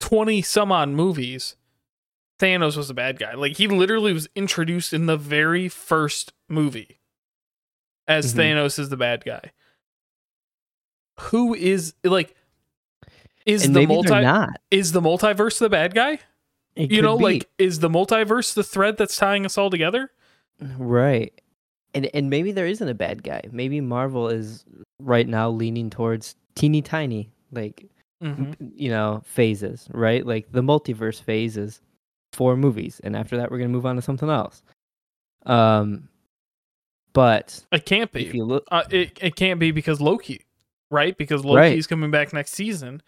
[0.00, 1.56] 20 some odd movies,
[2.38, 3.34] Thanos was a bad guy.
[3.34, 6.99] Like he literally was introduced in the very first movie
[8.10, 8.38] as Mhm.
[8.38, 9.52] Thanos is the bad guy.
[11.20, 12.34] Who is like
[13.46, 14.50] is and the multi not.
[14.70, 16.18] is the multiverse the bad guy?
[16.76, 17.24] It you know, be.
[17.24, 20.10] like is the multiverse the thread that's tying us all together?
[20.78, 21.32] right.
[21.94, 23.42] And and maybe there isn't a bad guy.
[23.50, 24.64] Maybe Marvel is
[25.00, 27.86] right now leaning towards teeny tiny, like
[28.22, 28.54] Mhm.
[28.76, 30.24] you know, phases, right?
[30.24, 31.80] Like the multiverse phases,
[32.32, 34.62] four movies, and after that we're gonna move on to something else.
[35.46, 36.08] Um,
[37.12, 38.24] but It can't be.
[38.24, 40.44] you look, Uh, it it can't be because Loki,
[40.90, 41.16] right?
[41.16, 41.70] Because Right.
[41.70, 43.02] Loki's coming back next season,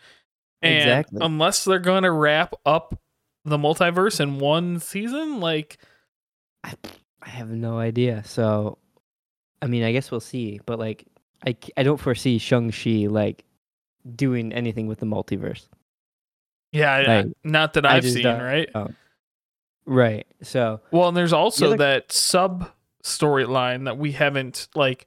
[0.60, 1.18] and Exactly.
[1.22, 2.98] unless they're going to wrap up
[3.44, 5.78] the multiverse in one season, like
[6.64, 6.74] I,
[7.20, 8.22] I have no idea.
[8.24, 8.78] So,
[9.60, 10.60] I mean, I guess we'll see.
[10.64, 11.04] But like,
[11.46, 13.44] I I don't foresee Shang Chi like
[14.14, 15.66] doing anything with the multiverse.
[16.72, 16.92] yeah,
[17.24, 18.68] I- not that I've seen, don't- right?
[19.84, 20.26] Right.
[20.42, 22.70] So Well, and there's also other- that sub
[23.04, 25.06] storyline that we haven't like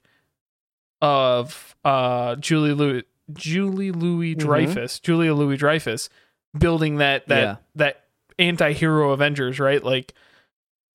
[1.02, 3.04] of uh Julie Louis
[3.34, 4.40] Julie Louis Mhm.
[4.40, 6.10] Dreyfus, Julia Louis Dreyfus
[6.58, 7.56] building that that Yeah.
[7.76, 8.02] that
[8.40, 9.84] anti-hero Avengers, right?
[9.84, 10.14] Like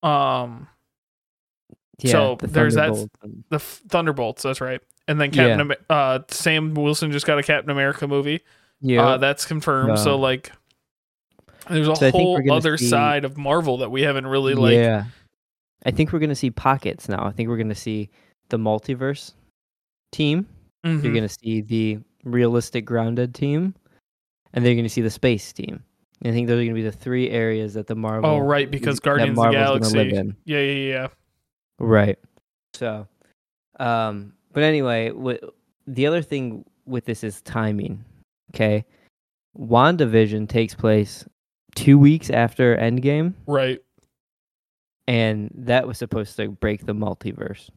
[0.03, 0.67] um
[1.99, 3.09] yeah, So, the there's that-
[3.49, 4.81] the Thunderbolts, that's right.
[5.07, 8.41] And then Captain Ama- uh Sam Wilson just got a Captain America movie.
[8.81, 9.05] yeah.
[9.05, 9.99] Uh that's confirmed.
[9.99, 10.51] So Um, like
[11.69, 15.05] there's a so whole other see- side of Marvel that we haven't really like yeah.
[15.85, 17.25] I think we're gonna see pockets now.
[17.25, 18.09] I think we're gonna see
[18.49, 19.33] the multiverse
[20.11, 20.47] team.
[20.85, 21.03] Mhm.
[21.03, 23.73] You're gonna see the realistic grounded team,
[24.53, 25.83] and then you're gonna see the space team.
[26.21, 28.29] And I think those are gonna be the three areas that the Marvel.
[28.29, 30.09] Oh right, because Guardians of the Galaxy.
[30.15, 30.35] in.
[30.45, 31.07] Yeah, yeah, yeah.
[31.79, 32.19] Right.
[32.75, 33.07] So,
[33.79, 35.41] um, but anyway, what
[35.87, 38.03] the other thing with this is timing.
[38.53, 38.85] Okay,
[39.57, 41.25] WandaVision takes place
[41.75, 43.79] two weeks after Endgame, Right.
[45.11, 47.69] And that was supposed to break the multiverse.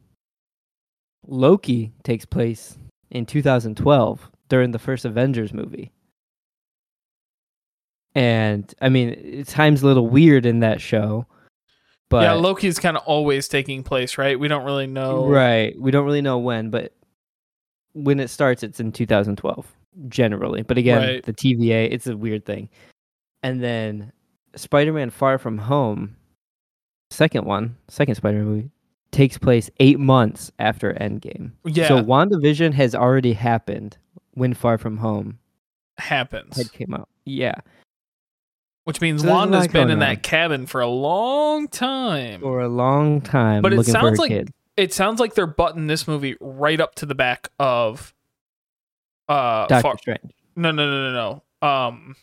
[1.27, 2.79] Loki takes place
[3.11, 5.91] in 2012 during the first Avengers movie.
[8.15, 11.27] And I mean, time's a little weird in that show,
[12.09, 14.39] but yeah, Loki's kind of always taking place, right?
[14.39, 15.27] We don't really know.
[15.27, 15.75] Right.
[15.81, 16.93] We don't really know when, but
[17.95, 19.67] when it starts, it's in 2012
[20.09, 20.63] generally.
[20.63, 21.25] But again, Right.
[21.25, 22.69] the TVA, it's a weird thing.
[23.43, 24.13] And then
[24.55, 26.15] Spider-Man: Far From Home,
[27.15, 28.71] second one, second Spider-Man movie,
[29.11, 31.53] takes place eight months after Endgame.
[31.65, 33.97] Yeah, So WandaVision has already happened
[34.33, 35.39] when Far From Home
[35.99, 36.57] happens.
[36.57, 37.09] had came out.
[37.25, 37.55] Yeah,
[38.85, 39.99] Which means So Wanda's been in on.
[40.01, 42.41] that cabin for a long time.
[42.41, 43.63] for a long time.
[43.63, 44.51] But it sounds like kid.
[44.77, 48.13] It sounds like they're butting this movie right up to the back of
[49.29, 50.33] uh Doctor far, Strange.
[50.57, 52.17] no no no no no um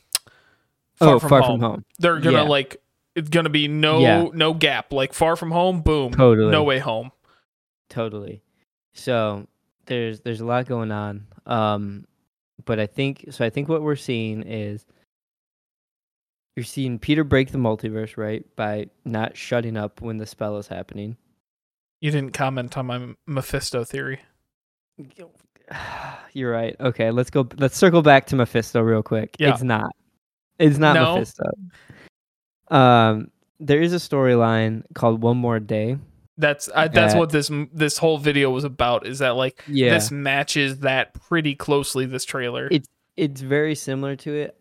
[1.00, 1.86] oh, Far From Home.
[2.00, 2.50] they're gonna Yeah.
[2.50, 2.81] like
[3.16, 4.28] it's gonna be no Yeah.
[4.34, 6.52] no gap like far from home boom Totally.
[6.52, 7.12] no way home
[7.90, 8.42] Totally.
[8.94, 9.48] So
[9.86, 11.28] there's there's a lot going on.
[11.46, 12.06] Um
[12.64, 14.86] but I think so I think what we're seeing is
[16.56, 18.46] you're seeing Peter break the multiverse, right?
[18.56, 21.18] By not shutting up when the spell is happening.
[22.02, 24.20] you didn't comment on my mephisto theory
[26.34, 26.76] You're right.
[26.80, 29.36] Okay, let's go let's circle back to Mephisto real quick.
[29.40, 29.54] Yeah.
[29.54, 29.92] It's not.
[30.60, 31.14] It's not No?
[31.16, 31.44] Mephisto.
[32.72, 33.30] Um
[33.60, 35.98] there is a storyline called One More Day.
[36.38, 39.94] that's I, that's That- what this this whole video was about is that like Yeah.
[39.94, 44.58] this matches that pretty closely this trailer It- it's very similar to it,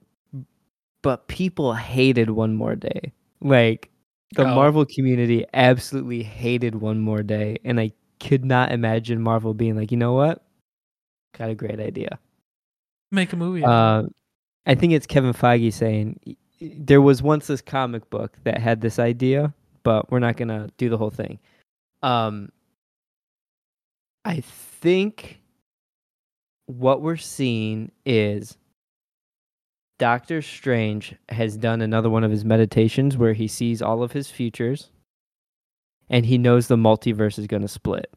[1.03, 3.13] but people hated One More Day.
[3.41, 3.89] Like
[4.35, 4.55] the Oh.
[4.55, 9.91] Marvel community absolutely hated One More Day, and I could not imagine Marvel being like,
[9.91, 10.45] you know what,
[11.39, 12.19] got a great idea.
[13.13, 14.03] make a movie Uh,
[14.67, 18.59] I think it's Kevin Feige saying "Y- y- there was once this comic book that
[18.59, 21.39] had this idea, but we're not gonna do the whole thing.
[22.03, 22.51] Um,
[24.25, 25.41] I think
[26.67, 28.57] what we're seeing is
[29.99, 34.31] Doctor Strange has done another one of his meditations where he sees all of his
[34.31, 34.91] futures,
[36.09, 38.11] and he knows the multiverse is going to split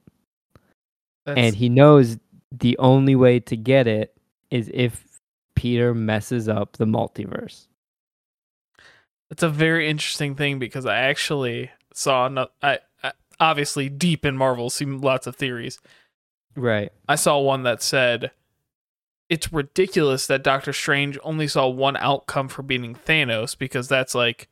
[1.25, 2.17] That's- and he knows
[2.51, 4.15] the only way to get it
[4.51, 5.19] is if
[5.55, 7.67] Peter messes up the multiverse.
[9.33, 14.37] It's a very interesting thing because I actually saw no, I, I obviously deep in
[14.37, 15.79] Marvel see lots of theories.
[16.55, 16.91] Right.
[17.09, 18.29] I saw one that said
[19.29, 24.49] it's ridiculous that Doctor Strange only saw one outcome for beating Thanos because that's like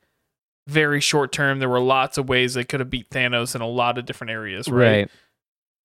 [0.66, 1.60] very short term.
[1.60, 4.32] There were lots of ways they could have beat Thanos in a lot of different
[4.32, 5.02] areas, right?
[5.02, 5.12] Right.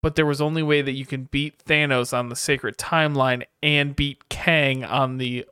[0.03, 3.95] But there was only way that you can beat Thanos on the sacred timeline and
[3.95, 5.45] beat Kang on the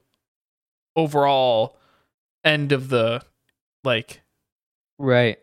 [0.97, 1.77] overall
[2.43, 3.23] end of the
[3.85, 4.23] like
[4.99, 5.39] Right.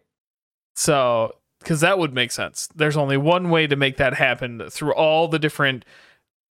[0.75, 2.67] so because that would make sense.
[2.75, 5.86] There's only one way to make that happen through all the different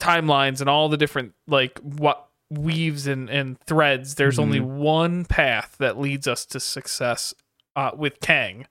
[0.01, 4.14] timelines and all the different like what weaves and, and threads.
[4.14, 7.35] There's only one path that leads us to success
[7.77, 8.66] uh, with Kang.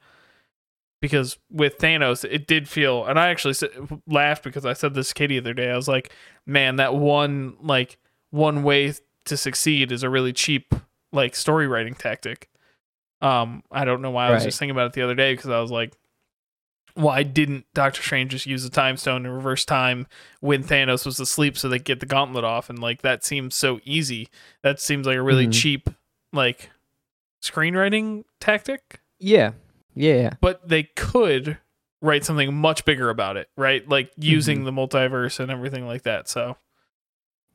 [1.02, 3.56] Because with Thanos, it did feel, and I actually
[4.08, 5.70] laughed because I said this to Katie the other day.
[5.70, 6.14] I was like,
[6.48, 7.98] "Man, that one like
[8.32, 8.94] one way
[9.26, 10.74] to succeed is a really cheap
[11.12, 12.48] like story writing tactic."
[13.24, 14.48] Um, I don't know why I was Right.
[14.50, 15.94] just thinking about it the other day because I was like,
[16.96, 20.06] why didn't Doctor Strange just use the time stone and reverse time
[20.42, 22.70] when Thanos was asleep so they could get the gauntlet off?
[22.70, 24.28] And like that seems so easy.
[24.62, 25.54] That seems like a really Mhm.
[25.54, 25.90] cheap
[26.32, 26.70] like
[27.42, 29.00] screenwriting tactic.
[29.20, 29.52] Yeah.
[29.96, 30.16] Yeah.
[30.16, 30.30] yeah.
[30.42, 31.58] But they could
[32.02, 33.88] write something much bigger about it, right?
[33.88, 36.28] Like using the multiverse and everything like that.
[36.28, 36.58] So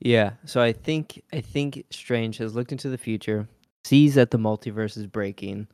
[0.00, 0.32] Yeah.
[0.46, 3.48] So I think I think Strange has looked into the future,
[3.84, 5.68] sees that the multiverse is breaking,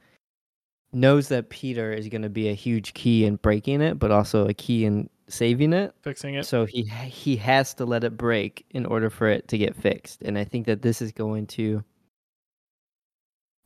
[0.93, 4.47] knows that Peter is going to be a huge key in breaking it, but also
[4.47, 5.95] a key in saving it.
[6.03, 6.45] fixing it.
[6.45, 10.23] So he he has to let it break in order for it to get fixed.
[10.23, 11.83] And I think that this is going to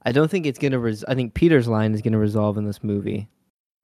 [0.03, 2.57] I don't think it's going to res- I think Peter's line is going to resolve
[2.57, 3.29] in this movie,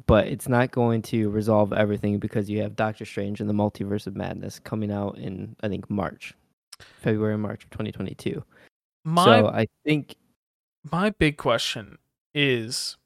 [0.07, 4.07] but it's not going to resolve everything because you have Doctor Strange and the Multiverse
[4.07, 6.35] of Madness coming out in I think March.
[7.01, 8.43] February March of 2022.
[9.05, 10.17] My so I think
[10.90, 11.99] my big question
[12.35, 12.97] is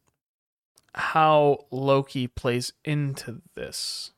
[0.95, 4.13] how Loki plays into this.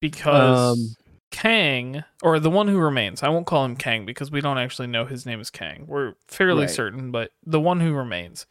[0.00, 0.96] Because Um,
[1.30, 4.86] Kang, or the one who remains, I won't call him Kang because we don't actually
[4.88, 5.86] know his name is Kang.
[5.86, 6.70] We're fairly Right.
[6.70, 8.46] certain, but the one who remains,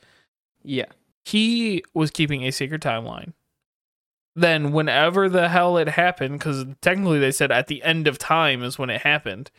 [0.63, 0.87] yeah.
[1.25, 3.33] he was keeping a secret timeline.
[4.35, 8.63] Then, whenever the hell it happened, because technically they said at the end of time
[8.63, 9.49] is when it happened,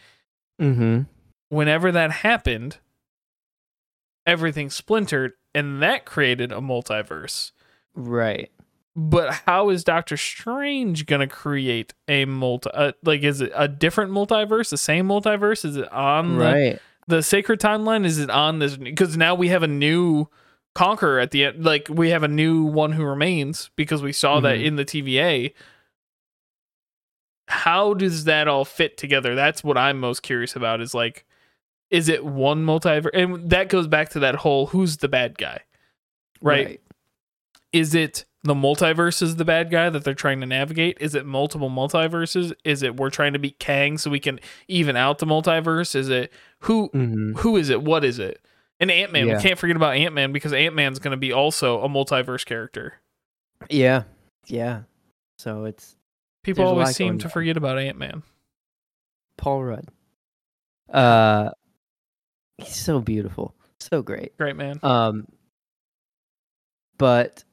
[0.60, 1.06] Mhm.
[1.48, 2.78] Whenever that happened,
[4.26, 7.52] everything splintered, and that created a multiverse.
[7.94, 8.50] Right.
[8.96, 12.70] But how is Doctor Strange gonna create a multi?
[12.72, 14.70] Uh, like, is it a different multiverse?
[14.70, 15.64] The same multiverse?
[15.64, 16.78] Is it on the, Right.
[17.08, 18.04] the sacred timeline?
[18.04, 18.76] Is it on this?
[18.76, 20.28] Because now we have a new
[20.76, 21.64] conqueror at the end.
[21.64, 24.64] Like, we have a new one who remains because we saw that Mhm.
[24.64, 25.54] in the TVA.
[27.48, 29.34] How does that all fit together?
[29.34, 30.80] That's what I'm most curious about.
[30.80, 31.26] Is like,
[31.90, 33.10] is it one multiverse?
[33.14, 35.60] And that goes back to that whole who's the bad guy,
[36.40, 36.80] right?
[37.72, 40.96] is it the multiverse is the bad guy that they're trying to navigate?
[41.00, 42.52] Is it multiple multiverses?
[42.64, 45.94] Is it we're trying to beat Kang so we can even out the multiverse?
[45.96, 47.36] Is it who Mhm.
[47.38, 47.82] who is it?
[47.82, 48.40] What is it?
[48.80, 49.36] And Ant Man, Yeah.
[49.36, 52.44] we can't forget about Ant Man because Ant Man's going to be also a multiverse
[52.44, 53.00] character.
[53.70, 54.02] Yeah.
[54.46, 54.82] Yeah.
[55.38, 55.96] So it's
[56.42, 58.22] People always seem to forget about Ant Man.
[59.38, 59.88] Paul Rudd.
[60.92, 61.50] Uh
[62.58, 63.54] he's so beautiful.
[63.80, 64.36] So great.
[64.38, 64.78] Great man.
[64.82, 65.26] Um
[66.98, 67.44] but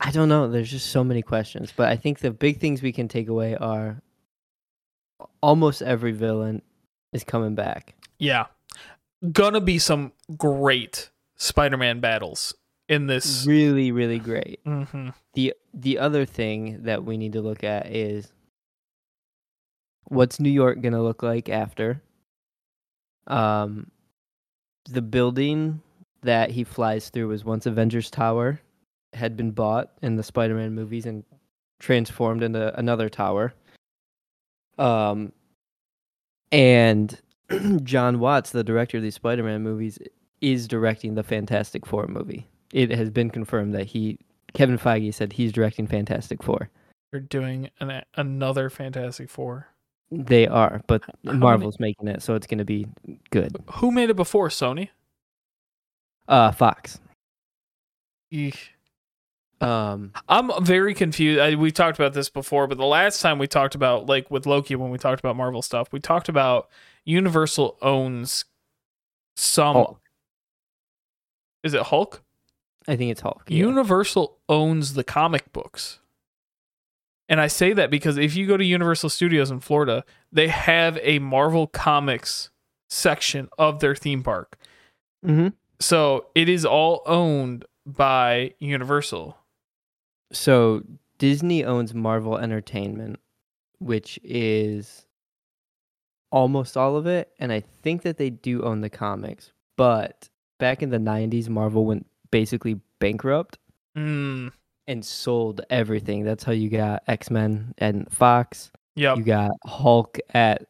[0.00, 2.92] I don't know, there's just so many questions, but I think the big things we
[2.92, 4.02] can take away are
[5.40, 6.62] almost every villain
[7.12, 7.94] is coming back.
[8.18, 8.46] Yeah,
[9.32, 12.54] gonna be some great Spider-Man battles
[12.88, 13.46] in this.
[13.46, 14.60] Really really great.
[14.64, 18.32] hmm the the other thing that we need to look at is
[20.04, 22.02] what's New York gonna look like after?
[23.26, 23.90] Um,
[24.88, 25.80] the building
[26.22, 28.60] that he flies through was once Avengers Tower,
[29.12, 31.24] had been bought in the Spider-Man movies and
[31.78, 33.52] transformed into another tower.
[34.78, 35.32] Um,
[36.50, 37.20] and
[37.82, 39.98] Jon Watts, the director of these Spider-Man movies,
[40.40, 42.46] is directing the Fantastic Four movie.
[42.72, 44.18] It has been confirmed that he
[44.54, 46.70] Kevin Feige said he's directing Fantastic Four.
[47.10, 49.68] They're doing an, another Fantastic Four.
[50.14, 52.86] They are, but many- Marvel's making it, so it's going to be
[53.30, 53.56] good.
[53.76, 54.90] Who made it before Sony?
[56.28, 57.00] Uh, Fox.
[58.32, 58.68] Eesh.
[59.62, 61.40] Um, I'm very confused.
[61.40, 64.44] I, we talked about this before, but the last time we talked about, like with
[64.44, 66.68] Loki, when we talked about Marvel stuff, we talked about
[67.04, 68.44] Universal owns
[69.36, 69.74] some.
[69.74, 70.00] Hulk.
[71.62, 72.22] Is it Hulk?
[72.88, 73.44] I think it's Hulk.
[73.48, 73.58] yeah.
[73.58, 76.00] Universal owns the comic books.
[77.28, 80.98] And I say that because if you go to Universal Studios in Florida, they have
[81.02, 82.50] a Marvel Comics
[82.90, 84.58] section of their theme park.
[85.24, 85.54] Mhm.
[85.80, 89.36] So it is all owned by Universal.
[90.32, 90.82] So
[91.18, 93.18] Disney owns Marvel Entertainment,
[93.78, 95.06] which is
[96.30, 99.52] almost all of it, and I think that they do own the comics.
[99.76, 103.58] But back in the '90s, Marvel went basically bankrupt
[103.96, 104.52] Mm,
[104.86, 106.24] and sold everything.
[106.24, 108.70] That's how you got X Men and Fox.
[108.94, 110.66] Yeah, You got Hulk at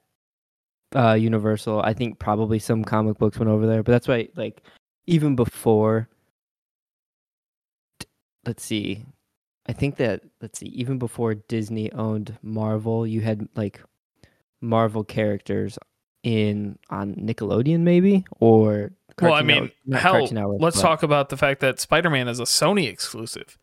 [0.95, 1.81] uh, Universal.
[1.83, 4.63] I think probably some comic books went over there, but that's why like
[5.07, 6.09] even before.
[8.45, 9.05] Let's see,
[9.69, 13.81] I think that let's see, even before Disney owned Marvel, you had like
[14.61, 15.79] Marvel characters
[16.25, 21.29] in on Nickelodeon maybe or well, I mean, Network- hell, Network, let's but- talk about
[21.29, 23.59] the fact that Spider-Man is a Sony exclusive.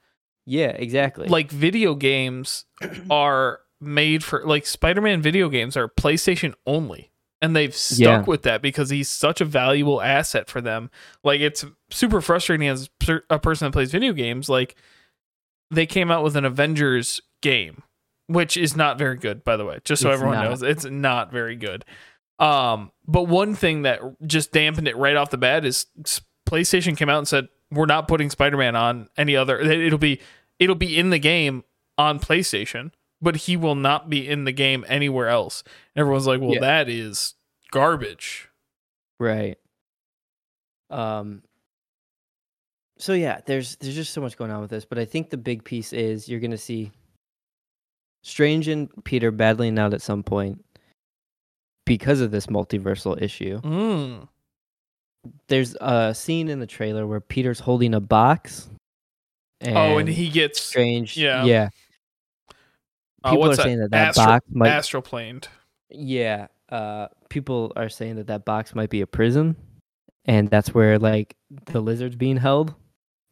[0.46, 1.28] Yeah, exactly.
[1.28, 2.66] Like video games
[3.10, 7.12] are made for like Spider-Man video games are PlayStation only.
[7.42, 8.22] And they've stuck Yeah.
[8.24, 10.92] with that because he's such a valuable asset for them.
[11.24, 12.90] Like it's super frustrating as
[13.30, 14.50] a person that plays video games.
[14.50, 14.76] Like
[15.72, 17.84] they came out with an Avengers game,
[18.28, 19.80] which is not very good, by the way.
[19.86, 20.50] Just so It's everyone not.
[20.50, 21.86] knows, it's not very good.
[22.40, 25.86] Um, but one thing that just dampened it right off the bat is
[26.50, 29.60] PlayStation came out and said we're not putting Spider-Man on any other.
[29.60, 30.20] It'll be
[30.60, 31.64] it'll be in the game
[31.98, 32.92] on PlayStation,
[33.22, 35.64] but he will not be in the game anywhere else.
[35.96, 36.62] And everyone's like, well, Yeah.
[36.62, 37.36] that is
[37.72, 38.50] garbage.
[39.20, 39.58] Right.
[40.90, 41.44] Um
[42.98, 45.38] so yeah, there's there's just so much going on with this, but I think the
[45.38, 46.92] big piece is you're going to see
[48.24, 50.66] Strange and Peter battling out at some point
[51.86, 53.62] because of this multiversal issue.
[53.62, 54.28] Mm.
[55.48, 58.70] There's a scene in the trailer where Peter's holding a box.
[59.62, 61.18] And oh, and he gets Strange.
[61.18, 61.44] yeah.
[61.44, 61.70] Yeah.
[63.24, 63.64] uh, People are that?
[63.64, 65.48] saying that that Astro- box might astroplaned.
[65.90, 69.56] Yeah, uh, people are saying that that box might be a prison,
[70.26, 72.74] and that's where like the lizard's being held.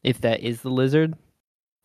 [0.04, 1.16] If that is the lizard,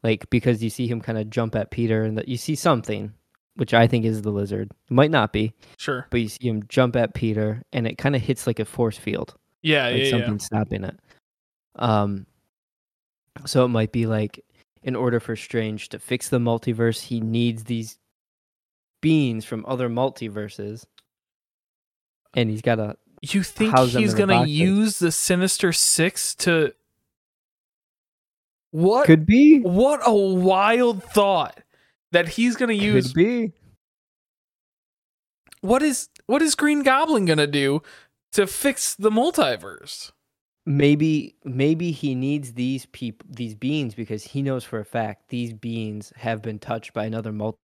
[0.02, 3.12] like because you see him kind of jump at Peter, and that you see something,
[3.56, 4.70] which I think is the lizard.
[4.90, 6.06] It might not be, Sure.
[6.10, 8.96] but you see him jump at Peter, and it kind of hits like a force
[8.96, 10.10] field, Yeah, like yeah, yeah.
[10.10, 10.98] something stopping it.
[11.76, 12.26] Um,
[13.46, 14.44] so it might be like
[14.82, 17.98] in order for Strange to fix the multiverse, he needs these
[19.00, 20.84] beings from other multiverses,
[22.34, 26.74] and he's got to You think he's gonna use the Sinister Six to
[28.72, 29.06] what?
[29.06, 31.60] could be What a wild thought
[32.10, 33.08] that he's gonna use.
[33.08, 33.52] could be
[35.60, 37.82] What is what is Green Goblin gonna do
[38.32, 40.12] to fix the multiverse?
[40.64, 45.52] maybe maybe he needs these people these beings because he knows for a fact these
[45.52, 47.58] beings have been touched by another multi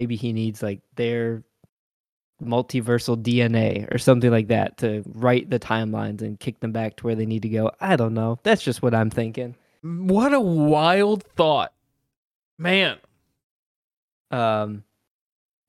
[0.00, 1.42] maybe he needs like their
[2.42, 7.04] multiversal DNA or something like that to write the timelines and kick them back to
[7.04, 7.70] where they need to go.
[7.80, 8.38] I don't know.
[8.44, 9.56] That's just what I'm thinking.
[9.82, 11.72] What a wild thought,
[12.56, 12.98] man.
[14.30, 14.84] Um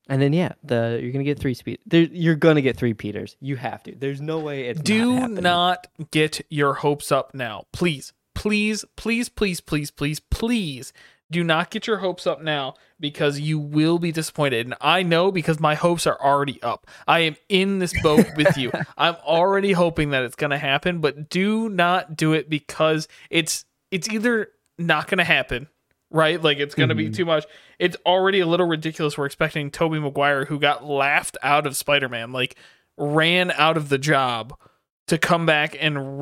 [0.10, 1.80] and then yeah, the you're gonna get three speed.
[1.86, 3.38] There, you're gonna get three Peters.
[3.40, 3.96] You have to.
[3.96, 7.66] There's no way it's Do not, not get your hopes up now.
[7.72, 10.94] Please, please, please, please, please, please, please
[11.32, 14.66] do not get your hopes up now because you will be disappointed.
[14.66, 16.88] And I know because my hopes are already up.
[17.08, 18.72] I am in this boat with you.
[18.98, 23.66] I'm already hoping that it's going to happen, but do not do it because it's
[23.92, 25.68] it's either not going to happen,
[26.12, 26.42] right?
[26.42, 27.16] Like it's going to be Mhm.
[27.16, 27.46] too much.
[27.78, 29.18] It's already a little ridiculous.
[29.18, 32.56] We're expecting Tobey Maguire who got laughed out of Spider-Man, like
[32.98, 34.58] ran out of the job
[35.08, 36.22] to come back and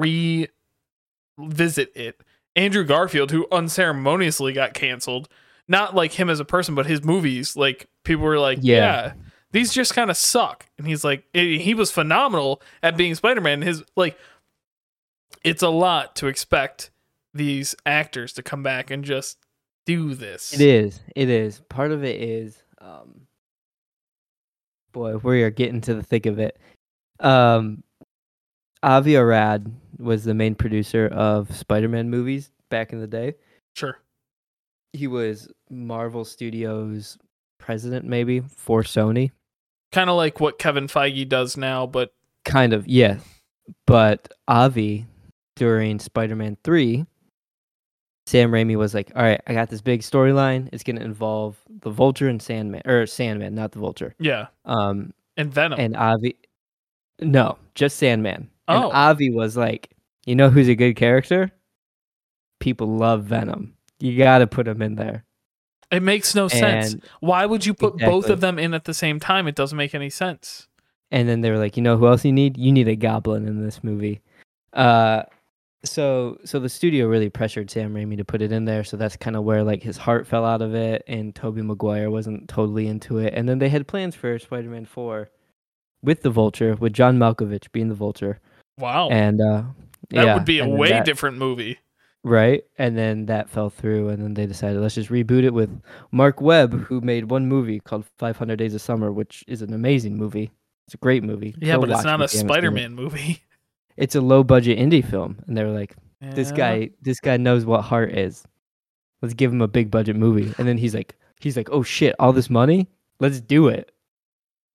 [1.37, 2.21] revisit it.
[2.55, 5.29] Andrew Garfield, who unceremoniously got canceled,
[5.67, 9.13] not like him as a person, but his movies, like people were like, yeah, Yeah.
[9.51, 10.67] these just kind of suck.
[10.77, 13.61] And he's like, eh, he was phenomenal at being Spider Man.
[13.61, 14.17] His, like,
[15.43, 16.89] it's a lot to expect
[17.33, 19.37] these actors to come back and just
[19.87, 20.53] do this.
[20.53, 20.99] It is.
[21.15, 21.61] It is.
[21.69, 23.21] Part of it is um
[24.91, 26.59] boy, we are getting to the thick of it.
[27.19, 27.83] Um
[28.83, 33.33] Avi Arad was the main producer of Spider-Man movies back in the day.
[33.75, 33.97] Sure.
[34.93, 37.17] He was Marvel Studios
[37.57, 39.31] president maybe for Sony.
[39.91, 42.13] Kind of like what Kevin Feige does now, but
[42.45, 43.17] Kind of, yeah.
[43.85, 45.05] But Avi
[45.57, 47.05] during Spider-Man 3
[48.27, 50.67] Sam Raimi was like, "All right, I got this big storyline.
[50.73, 54.47] It's going to involve the Vulture and Sandman or Sandman, not the Vulture." yeah.
[54.65, 55.79] Um And Venom.
[55.79, 56.35] And Avi,
[57.21, 58.49] no, just Sandman.
[58.67, 58.91] And Oh.
[58.91, 59.91] Avi was like,
[60.25, 61.51] you know who's a good character?
[62.59, 63.73] People love Venom.
[63.99, 65.23] You got to put him in there.
[65.89, 66.95] it makes no sense.
[67.21, 69.47] Why would you put both of them in at the same time?
[69.47, 70.67] It doesn't make any sense.
[71.11, 72.57] and then they were like, you know who else you need?
[72.57, 74.19] You need a goblin in this movie.
[74.73, 75.23] Uh,
[75.83, 78.83] so so the studio really pressured Sam Raimi to put it in there.
[78.83, 82.09] So that's kind of where like his heart fell out of it, and Tobey Maguire
[82.09, 83.33] wasn't totally into it.
[83.35, 85.29] And then they had plans for Spider-Man Four
[86.01, 88.39] with the Vulture, with John Malkovich being the Vulture,
[88.79, 89.09] Wow.
[89.09, 89.63] and uh,
[90.09, 91.79] that yeah, would be a and way that- different movie.
[92.23, 92.63] Right.
[92.77, 94.09] And then that fell through.
[94.09, 95.69] And then they decided, let's just reboot it with
[96.11, 100.17] Mark Webb, who made one movie called 500 Days of Summer, which is an amazing
[100.17, 100.51] movie.
[100.87, 101.55] It's a great movie.
[101.57, 102.49] Yeah, Go but it's not a if you haven't seen it.
[102.53, 103.43] Spider-Man movie.
[103.97, 107.65] It's a low budget indie film, and they were like, "This guy, this guy knows
[107.65, 108.45] what heart is.
[109.21, 112.15] Let's give him a big budget movie." And then he's like, "He's like, oh shit,
[112.19, 112.87] all this money,
[113.19, 113.91] let's do it."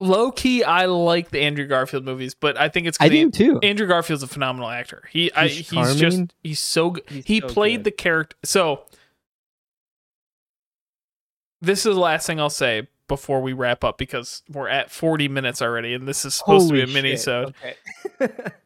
[0.03, 3.61] low key, I like the Andrew Garfield movies, but I think it's I do too.
[3.63, 5.05] Andrew Garfield's a phenomenal actor.
[5.11, 7.05] He, I, He's he's just, he's so good.
[7.09, 7.85] He's He so played good.
[7.85, 8.37] the character.
[8.45, 8.85] So
[11.61, 15.29] this is the last thing I'll say before we wrap up because we're at 40
[15.29, 17.53] minutes already, and this is supposed to be a Holy mini so
[18.21, 18.33] Okay.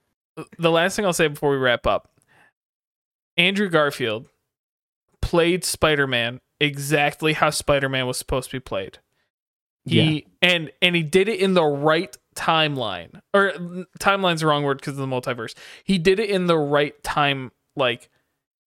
[0.59, 2.11] the last thing I'll say before we wrap up
[3.37, 4.29] Andrew Garfield
[5.21, 8.99] played Spider Man exactly how Spider Man was supposed to be played.
[9.85, 13.21] He and and he did it in the right timeline.
[13.33, 13.53] Or
[14.01, 15.55] timeline's the wrong word because of the multiverse.
[15.85, 18.11] He did it in the right time like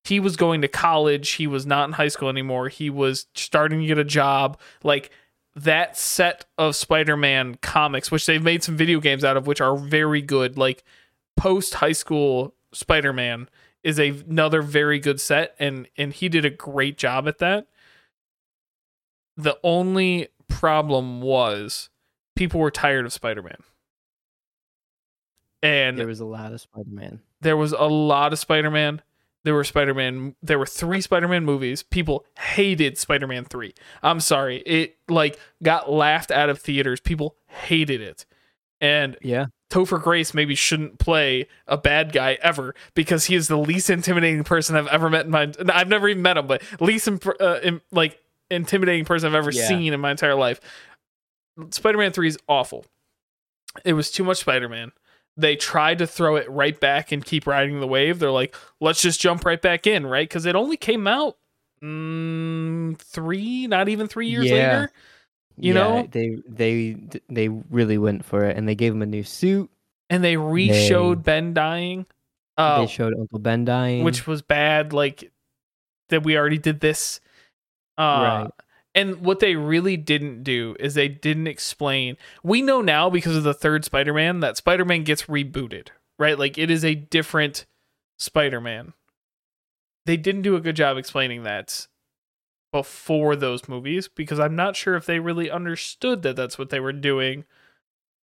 [0.06, 3.82] he was going to college, he was not in high school anymore, he was starting
[3.82, 4.58] to get a job.
[4.82, 5.12] Like
[5.56, 9.76] that set of Spider-Man comics, which they've made some video games out of, which are
[9.76, 10.58] very good.
[10.58, 10.86] Like
[11.40, 13.50] post high school Spider-Man
[13.84, 17.68] is a, another very good set, and and he did a great job at that.
[19.38, 21.90] The only problem was
[22.36, 23.58] people were tired of Spider-Man,
[25.64, 27.22] and there was a lot of Spider-Man.
[27.42, 29.02] there was a lot of Spider-Man.
[29.46, 30.36] There were Spider-Man.
[30.44, 31.82] There were three Spider-Man movies.
[31.84, 33.74] People hated Spider-Man three.
[34.04, 37.00] I'm sorry, it like got laughed out of theaters.
[37.00, 38.26] People hated it,
[38.82, 43.58] and Yeah, Topher Grace maybe shouldn't play a bad guy ever because he is the
[43.58, 45.52] least intimidating person I've ever met in my.
[45.72, 49.52] I've never even met him, but least imp- uh, im- like intimidating person I've ever
[49.52, 49.68] Yeah.
[49.68, 50.60] seen in my entire life.
[51.72, 52.86] Spider-Man Three is awful.
[53.86, 54.92] It was too much Spider-Man.
[55.38, 58.20] They tried to throw it right back and keep riding the wave.
[58.20, 60.28] They're like, let's just jump right back in, right?
[60.28, 61.38] Because it only came out
[61.82, 64.54] mm, three, not even three years Yeah.
[64.54, 64.92] later.
[65.60, 66.08] You Yeah, know?
[66.12, 66.96] they they
[67.28, 69.70] they really went for it, and they gave him a new suit.
[70.10, 72.06] And they re-showed Ben dying.
[72.58, 75.32] Uh, they showed Uncle Ben dying, which was bad like
[76.10, 77.20] that we already did this
[77.98, 78.52] uh Right.
[78.96, 83.44] and what they really didn't do is they didn't explain we know now because of
[83.44, 87.66] the third spider-man that spider-man gets rebooted right like it is a different
[88.18, 88.94] spider-man
[90.08, 91.88] they didn't do a good job explaining that
[92.72, 96.80] before those movies because i'm not sure if they really understood that that's what they
[96.80, 97.44] were doing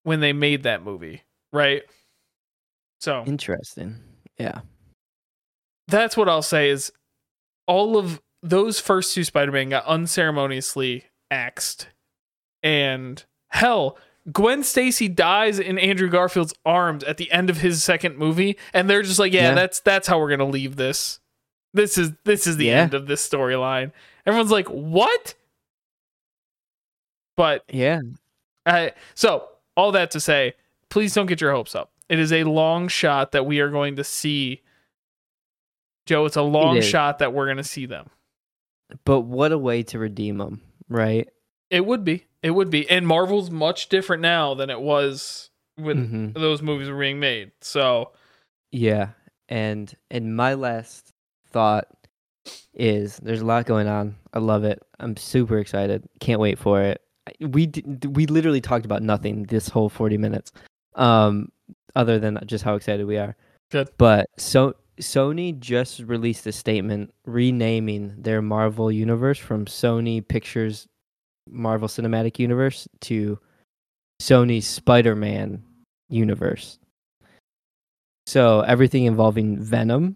[0.03, 1.83] when they made that movie right
[2.99, 3.97] so interesting.
[4.39, 4.61] Yeah,
[5.87, 6.91] that's what I'll say is
[7.67, 11.89] all of those first two Spider-Man got unceremoniously axed.
[12.63, 13.97] And hell,
[14.31, 18.89] Gwen Stacy dies in Andrew Garfield's arms at the end of his second movie and
[18.89, 19.53] they're just like, yeah, Yeah.
[19.53, 21.19] that's that's how we're going to leave this.
[21.77, 22.81] This is this is the Yeah.
[22.81, 23.91] end of this storyline.
[24.25, 25.35] Everyone's like, "What?"
[27.35, 28.01] But yeah.
[28.65, 30.53] I so all that to say,
[30.89, 31.91] please don't get your hopes up.
[32.09, 34.61] It is a long shot that we are going to see.
[36.05, 36.85] Joe, it's a long is.
[36.85, 38.09] shot that we're going to see them.
[39.05, 41.29] But what a way to redeem them, right?
[41.69, 42.25] It would be.
[42.41, 42.89] It would be.
[42.89, 46.39] And Marvel's much different now than it was when Mhm.
[46.39, 47.51] those movies were being made.
[47.61, 48.13] So,
[48.71, 49.09] Yeah,
[49.49, 51.13] and and my last
[51.51, 51.87] thought
[52.73, 54.15] is there's a lot going on.
[54.33, 54.81] I love it.
[54.99, 56.07] I'm super excited.
[56.19, 57.01] Can't wait for it.
[57.41, 57.71] We
[58.09, 60.51] we literally talked about nothing this whole 40 minutes,
[60.95, 61.51] um,
[61.95, 63.35] other than just how excited we are.
[63.69, 63.89] Good.
[63.97, 70.87] But so Sony just released a statement renaming their Marvel universe from Sony Pictures
[71.49, 73.39] Marvel Cinematic Universe to
[74.21, 75.63] Sony's Spider-Man
[76.09, 76.79] universe.
[78.25, 80.15] So everything involving Venom,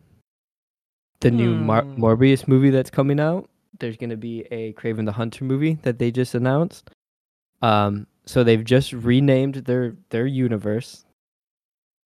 [1.22, 2.04] the new Mar- Hmm.
[2.04, 3.50] Morbius movie that's coming out.
[3.80, 6.92] There's going to be a Kraven the Hunter movie that they just announced.
[7.62, 11.06] Um, so they've just renamed their their universe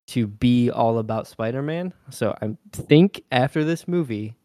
[0.08, 1.92] to be all about Spider-Man.
[2.12, 4.36] So I think after this movie,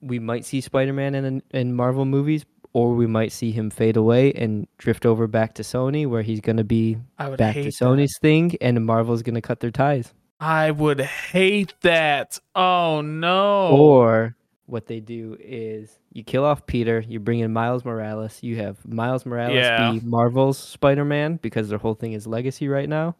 [0.00, 4.32] we might see Spider-Man in in Marvel movies, or we might see him fade away
[4.32, 7.72] and drift over back to Sony, where he's going to be back to that.
[7.74, 10.12] Sony's thing, and Marvel's going to cut their ties.
[10.44, 12.38] I would hate that.
[12.54, 13.68] Oh no.
[13.70, 14.36] Or
[14.66, 18.42] what they do is you kill off Peter, you bring in Miles Morales.
[18.42, 19.92] You have Miles Morales Yeah.
[19.92, 23.16] be Marvel's Spider Man because their whole thing is legacy right now.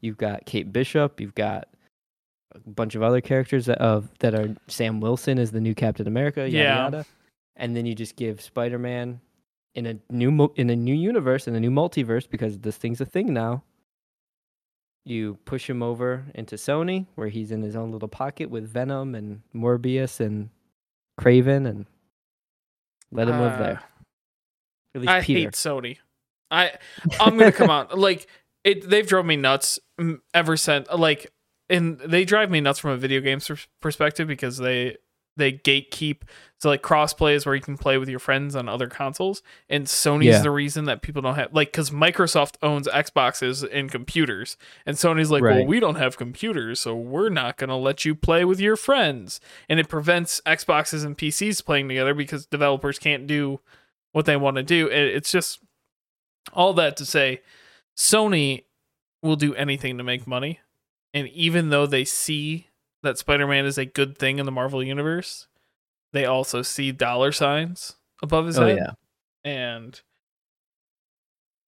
[0.00, 1.20] You've got Kate Bishop.
[1.20, 1.68] You've got
[2.54, 6.06] a bunch of other characters that of that are Sam Wilson is the new Captain
[6.06, 6.42] America.
[6.42, 6.76] Yada Yeah.
[6.84, 7.06] yada.
[7.56, 9.20] And then you just give Spider Man
[9.74, 13.06] in a new in a new universe in a new multiverse because this thing's a
[13.06, 13.64] thing now.
[15.04, 19.14] You push him over into Sony, where he's in his own little pocket with Venom
[19.14, 20.50] and Morbius and
[21.18, 21.86] Kraven, and
[23.10, 23.82] let him live Uh, there.
[24.94, 25.40] At least I Peter.
[25.40, 25.98] hate Sony.
[26.50, 26.72] I
[27.20, 28.26] I'm gonna come out like
[28.64, 29.78] it they've drove me nuts
[30.34, 31.30] ever since like
[31.68, 33.48] and they drive me nuts from a video games
[33.80, 34.96] perspective because they
[35.40, 36.18] they gatekeep.
[36.58, 39.86] So like crossplay is where you can play with your friends on other consoles and
[39.86, 40.42] sony's Yeah.
[40.42, 45.30] the reason that people don't have like because microsoft owns xboxes and computers and sony's
[45.30, 48.60] like well we don't have computers so we're not going to let you play with
[48.60, 49.40] your friends.
[49.70, 53.60] And it prevents xboxes and pcs playing together because developers can't do
[54.12, 54.86] what they want to do.
[54.88, 55.60] It- it's just
[56.52, 57.40] all that to say
[57.96, 58.64] sony
[59.22, 60.60] will do anything to make money
[61.14, 62.66] and even though they see
[63.02, 65.46] that Spider-Man is a good thing in the Marvel universe,
[66.12, 68.90] they also see dollar signs above his Oh head, yeah.
[69.44, 70.00] and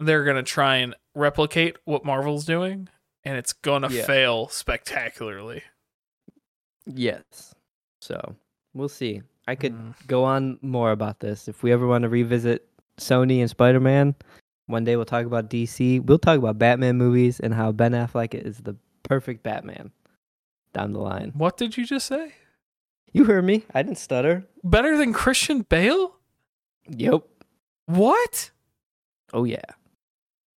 [0.00, 2.88] they're gonna try and replicate what Marvel's doing,
[3.24, 4.04] and it's gonna Yeah.
[4.04, 5.62] fail spectacularly.
[6.86, 7.54] Yes.
[8.00, 8.36] So
[8.74, 9.22] we'll see.
[9.46, 9.94] I could Mm.
[10.06, 12.68] go on more about this if we ever want to revisit
[12.98, 14.14] Sony and Spider Man.
[14.66, 16.00] One day we'll talk about DC.
[16.00, 19.90] We'll talk about Batman movies and how Ben Affleck is the perfect Batman
[20.72, 21.32] down the line.
[21.34, 22.34] What did you just say?
[23.12, 23.64] You heard me.
[23.74, 24.46] I didn't stutter.
[24.64, 26.16] Better than Christian Bale?
[26.88, 27.24] Yep.
[27.86, 28.50] What?
[29.32, 29.64] Oh yeah.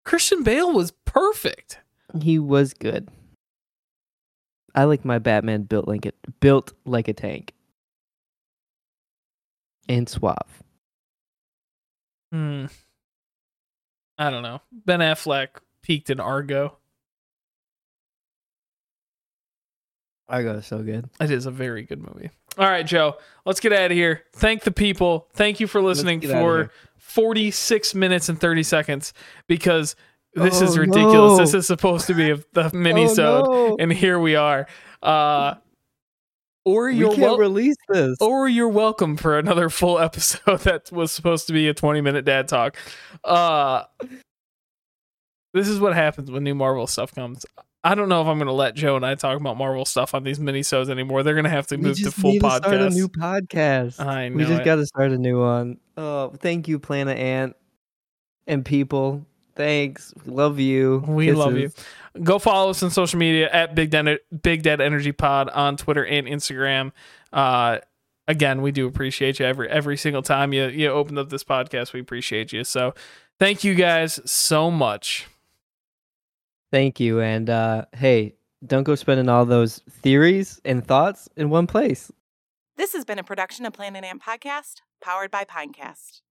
[0.05, 1.79] Christian Bale was perfect.
[2.21, 3.09] He was good.
[4.73, 7.53] I like my Batman built like it built like a tank.
[9.87, 10.63] And suave.
[12.31, 12.65] Hmm.
[14.17, 14.61] I don't know.
[14.71, 15.49] Ben Affleck
[15.81, 16.77] peaked in Argo.
[20.27, 21.09] Argo is so good.
[21.19, 22.29] It is a very good movie.
[22.57, 24.23] All right, Joe, let's get out of here.
[24.33, 25.27] Thank the people.
[25.33, 29.13] Thank you for listening for 46 minutes and 30 seconds
[29.47, 29.95] because
[30.33, 31.13] this is Oh, ridiculous.
[31.33, 31.37] no.
[31.37, 33.77] This is supposed to be a, the mini-sode, Oh, no.
[33.79, 34.67] and here we are.
[35.03, 35.55] Uh,
[36.65, 38.17] or you're can't wel- release this.
[38.19, 42.25] or you're welcome for another full episode that was supposed to be a 20 minute
[42.25, 42.75] dad talk.
[43.23, 43.83] Uh,
[45.53, 47.45] this is what happens when new Marvel stuff comes.
[47.85, 50.15] I don't know if I'm going to let Joe and I talk about Marvel stuff
[50.15, 51.21] on these mini-sodes anymore.
[51.21, 52.33] They're going to have to move to full podcast.
[52.33, 53.99] We just need to start a new podcast.
[54.03, 55.77] I know we just got to start a new one.
[55.95, 57.55] Oh, thank you, Planet Ant
[58.47, 59.23] and people.
[59.55, 60.15] Thanks.
[60.25, 61.03] Love you.
[61.07, 61.71] We love you.
[62.23, 66.03] Go follow us on social media at Big Dead Big Dead Energy Pod on Twitter
[66.03, 66.91] and Instagram.
[67.31, 67.77] Uh,
[68.27, 71.93] again, we do appreciate you every every single time you you open up this podcast.
[71.93, 72.63] We appreciate you.
[72.63, 72.95] So,
[73.39, 75.27] thank you guys so much.
[76.71, 77.21] Thank you.
[77.21, 78.35] And uh, hey,
[78.65, 82.11] don't go spending all those theories and thoughts in one place.
[82.77, 86.21] This has been a production of Planet Ant Podcast, powered by Pinecast.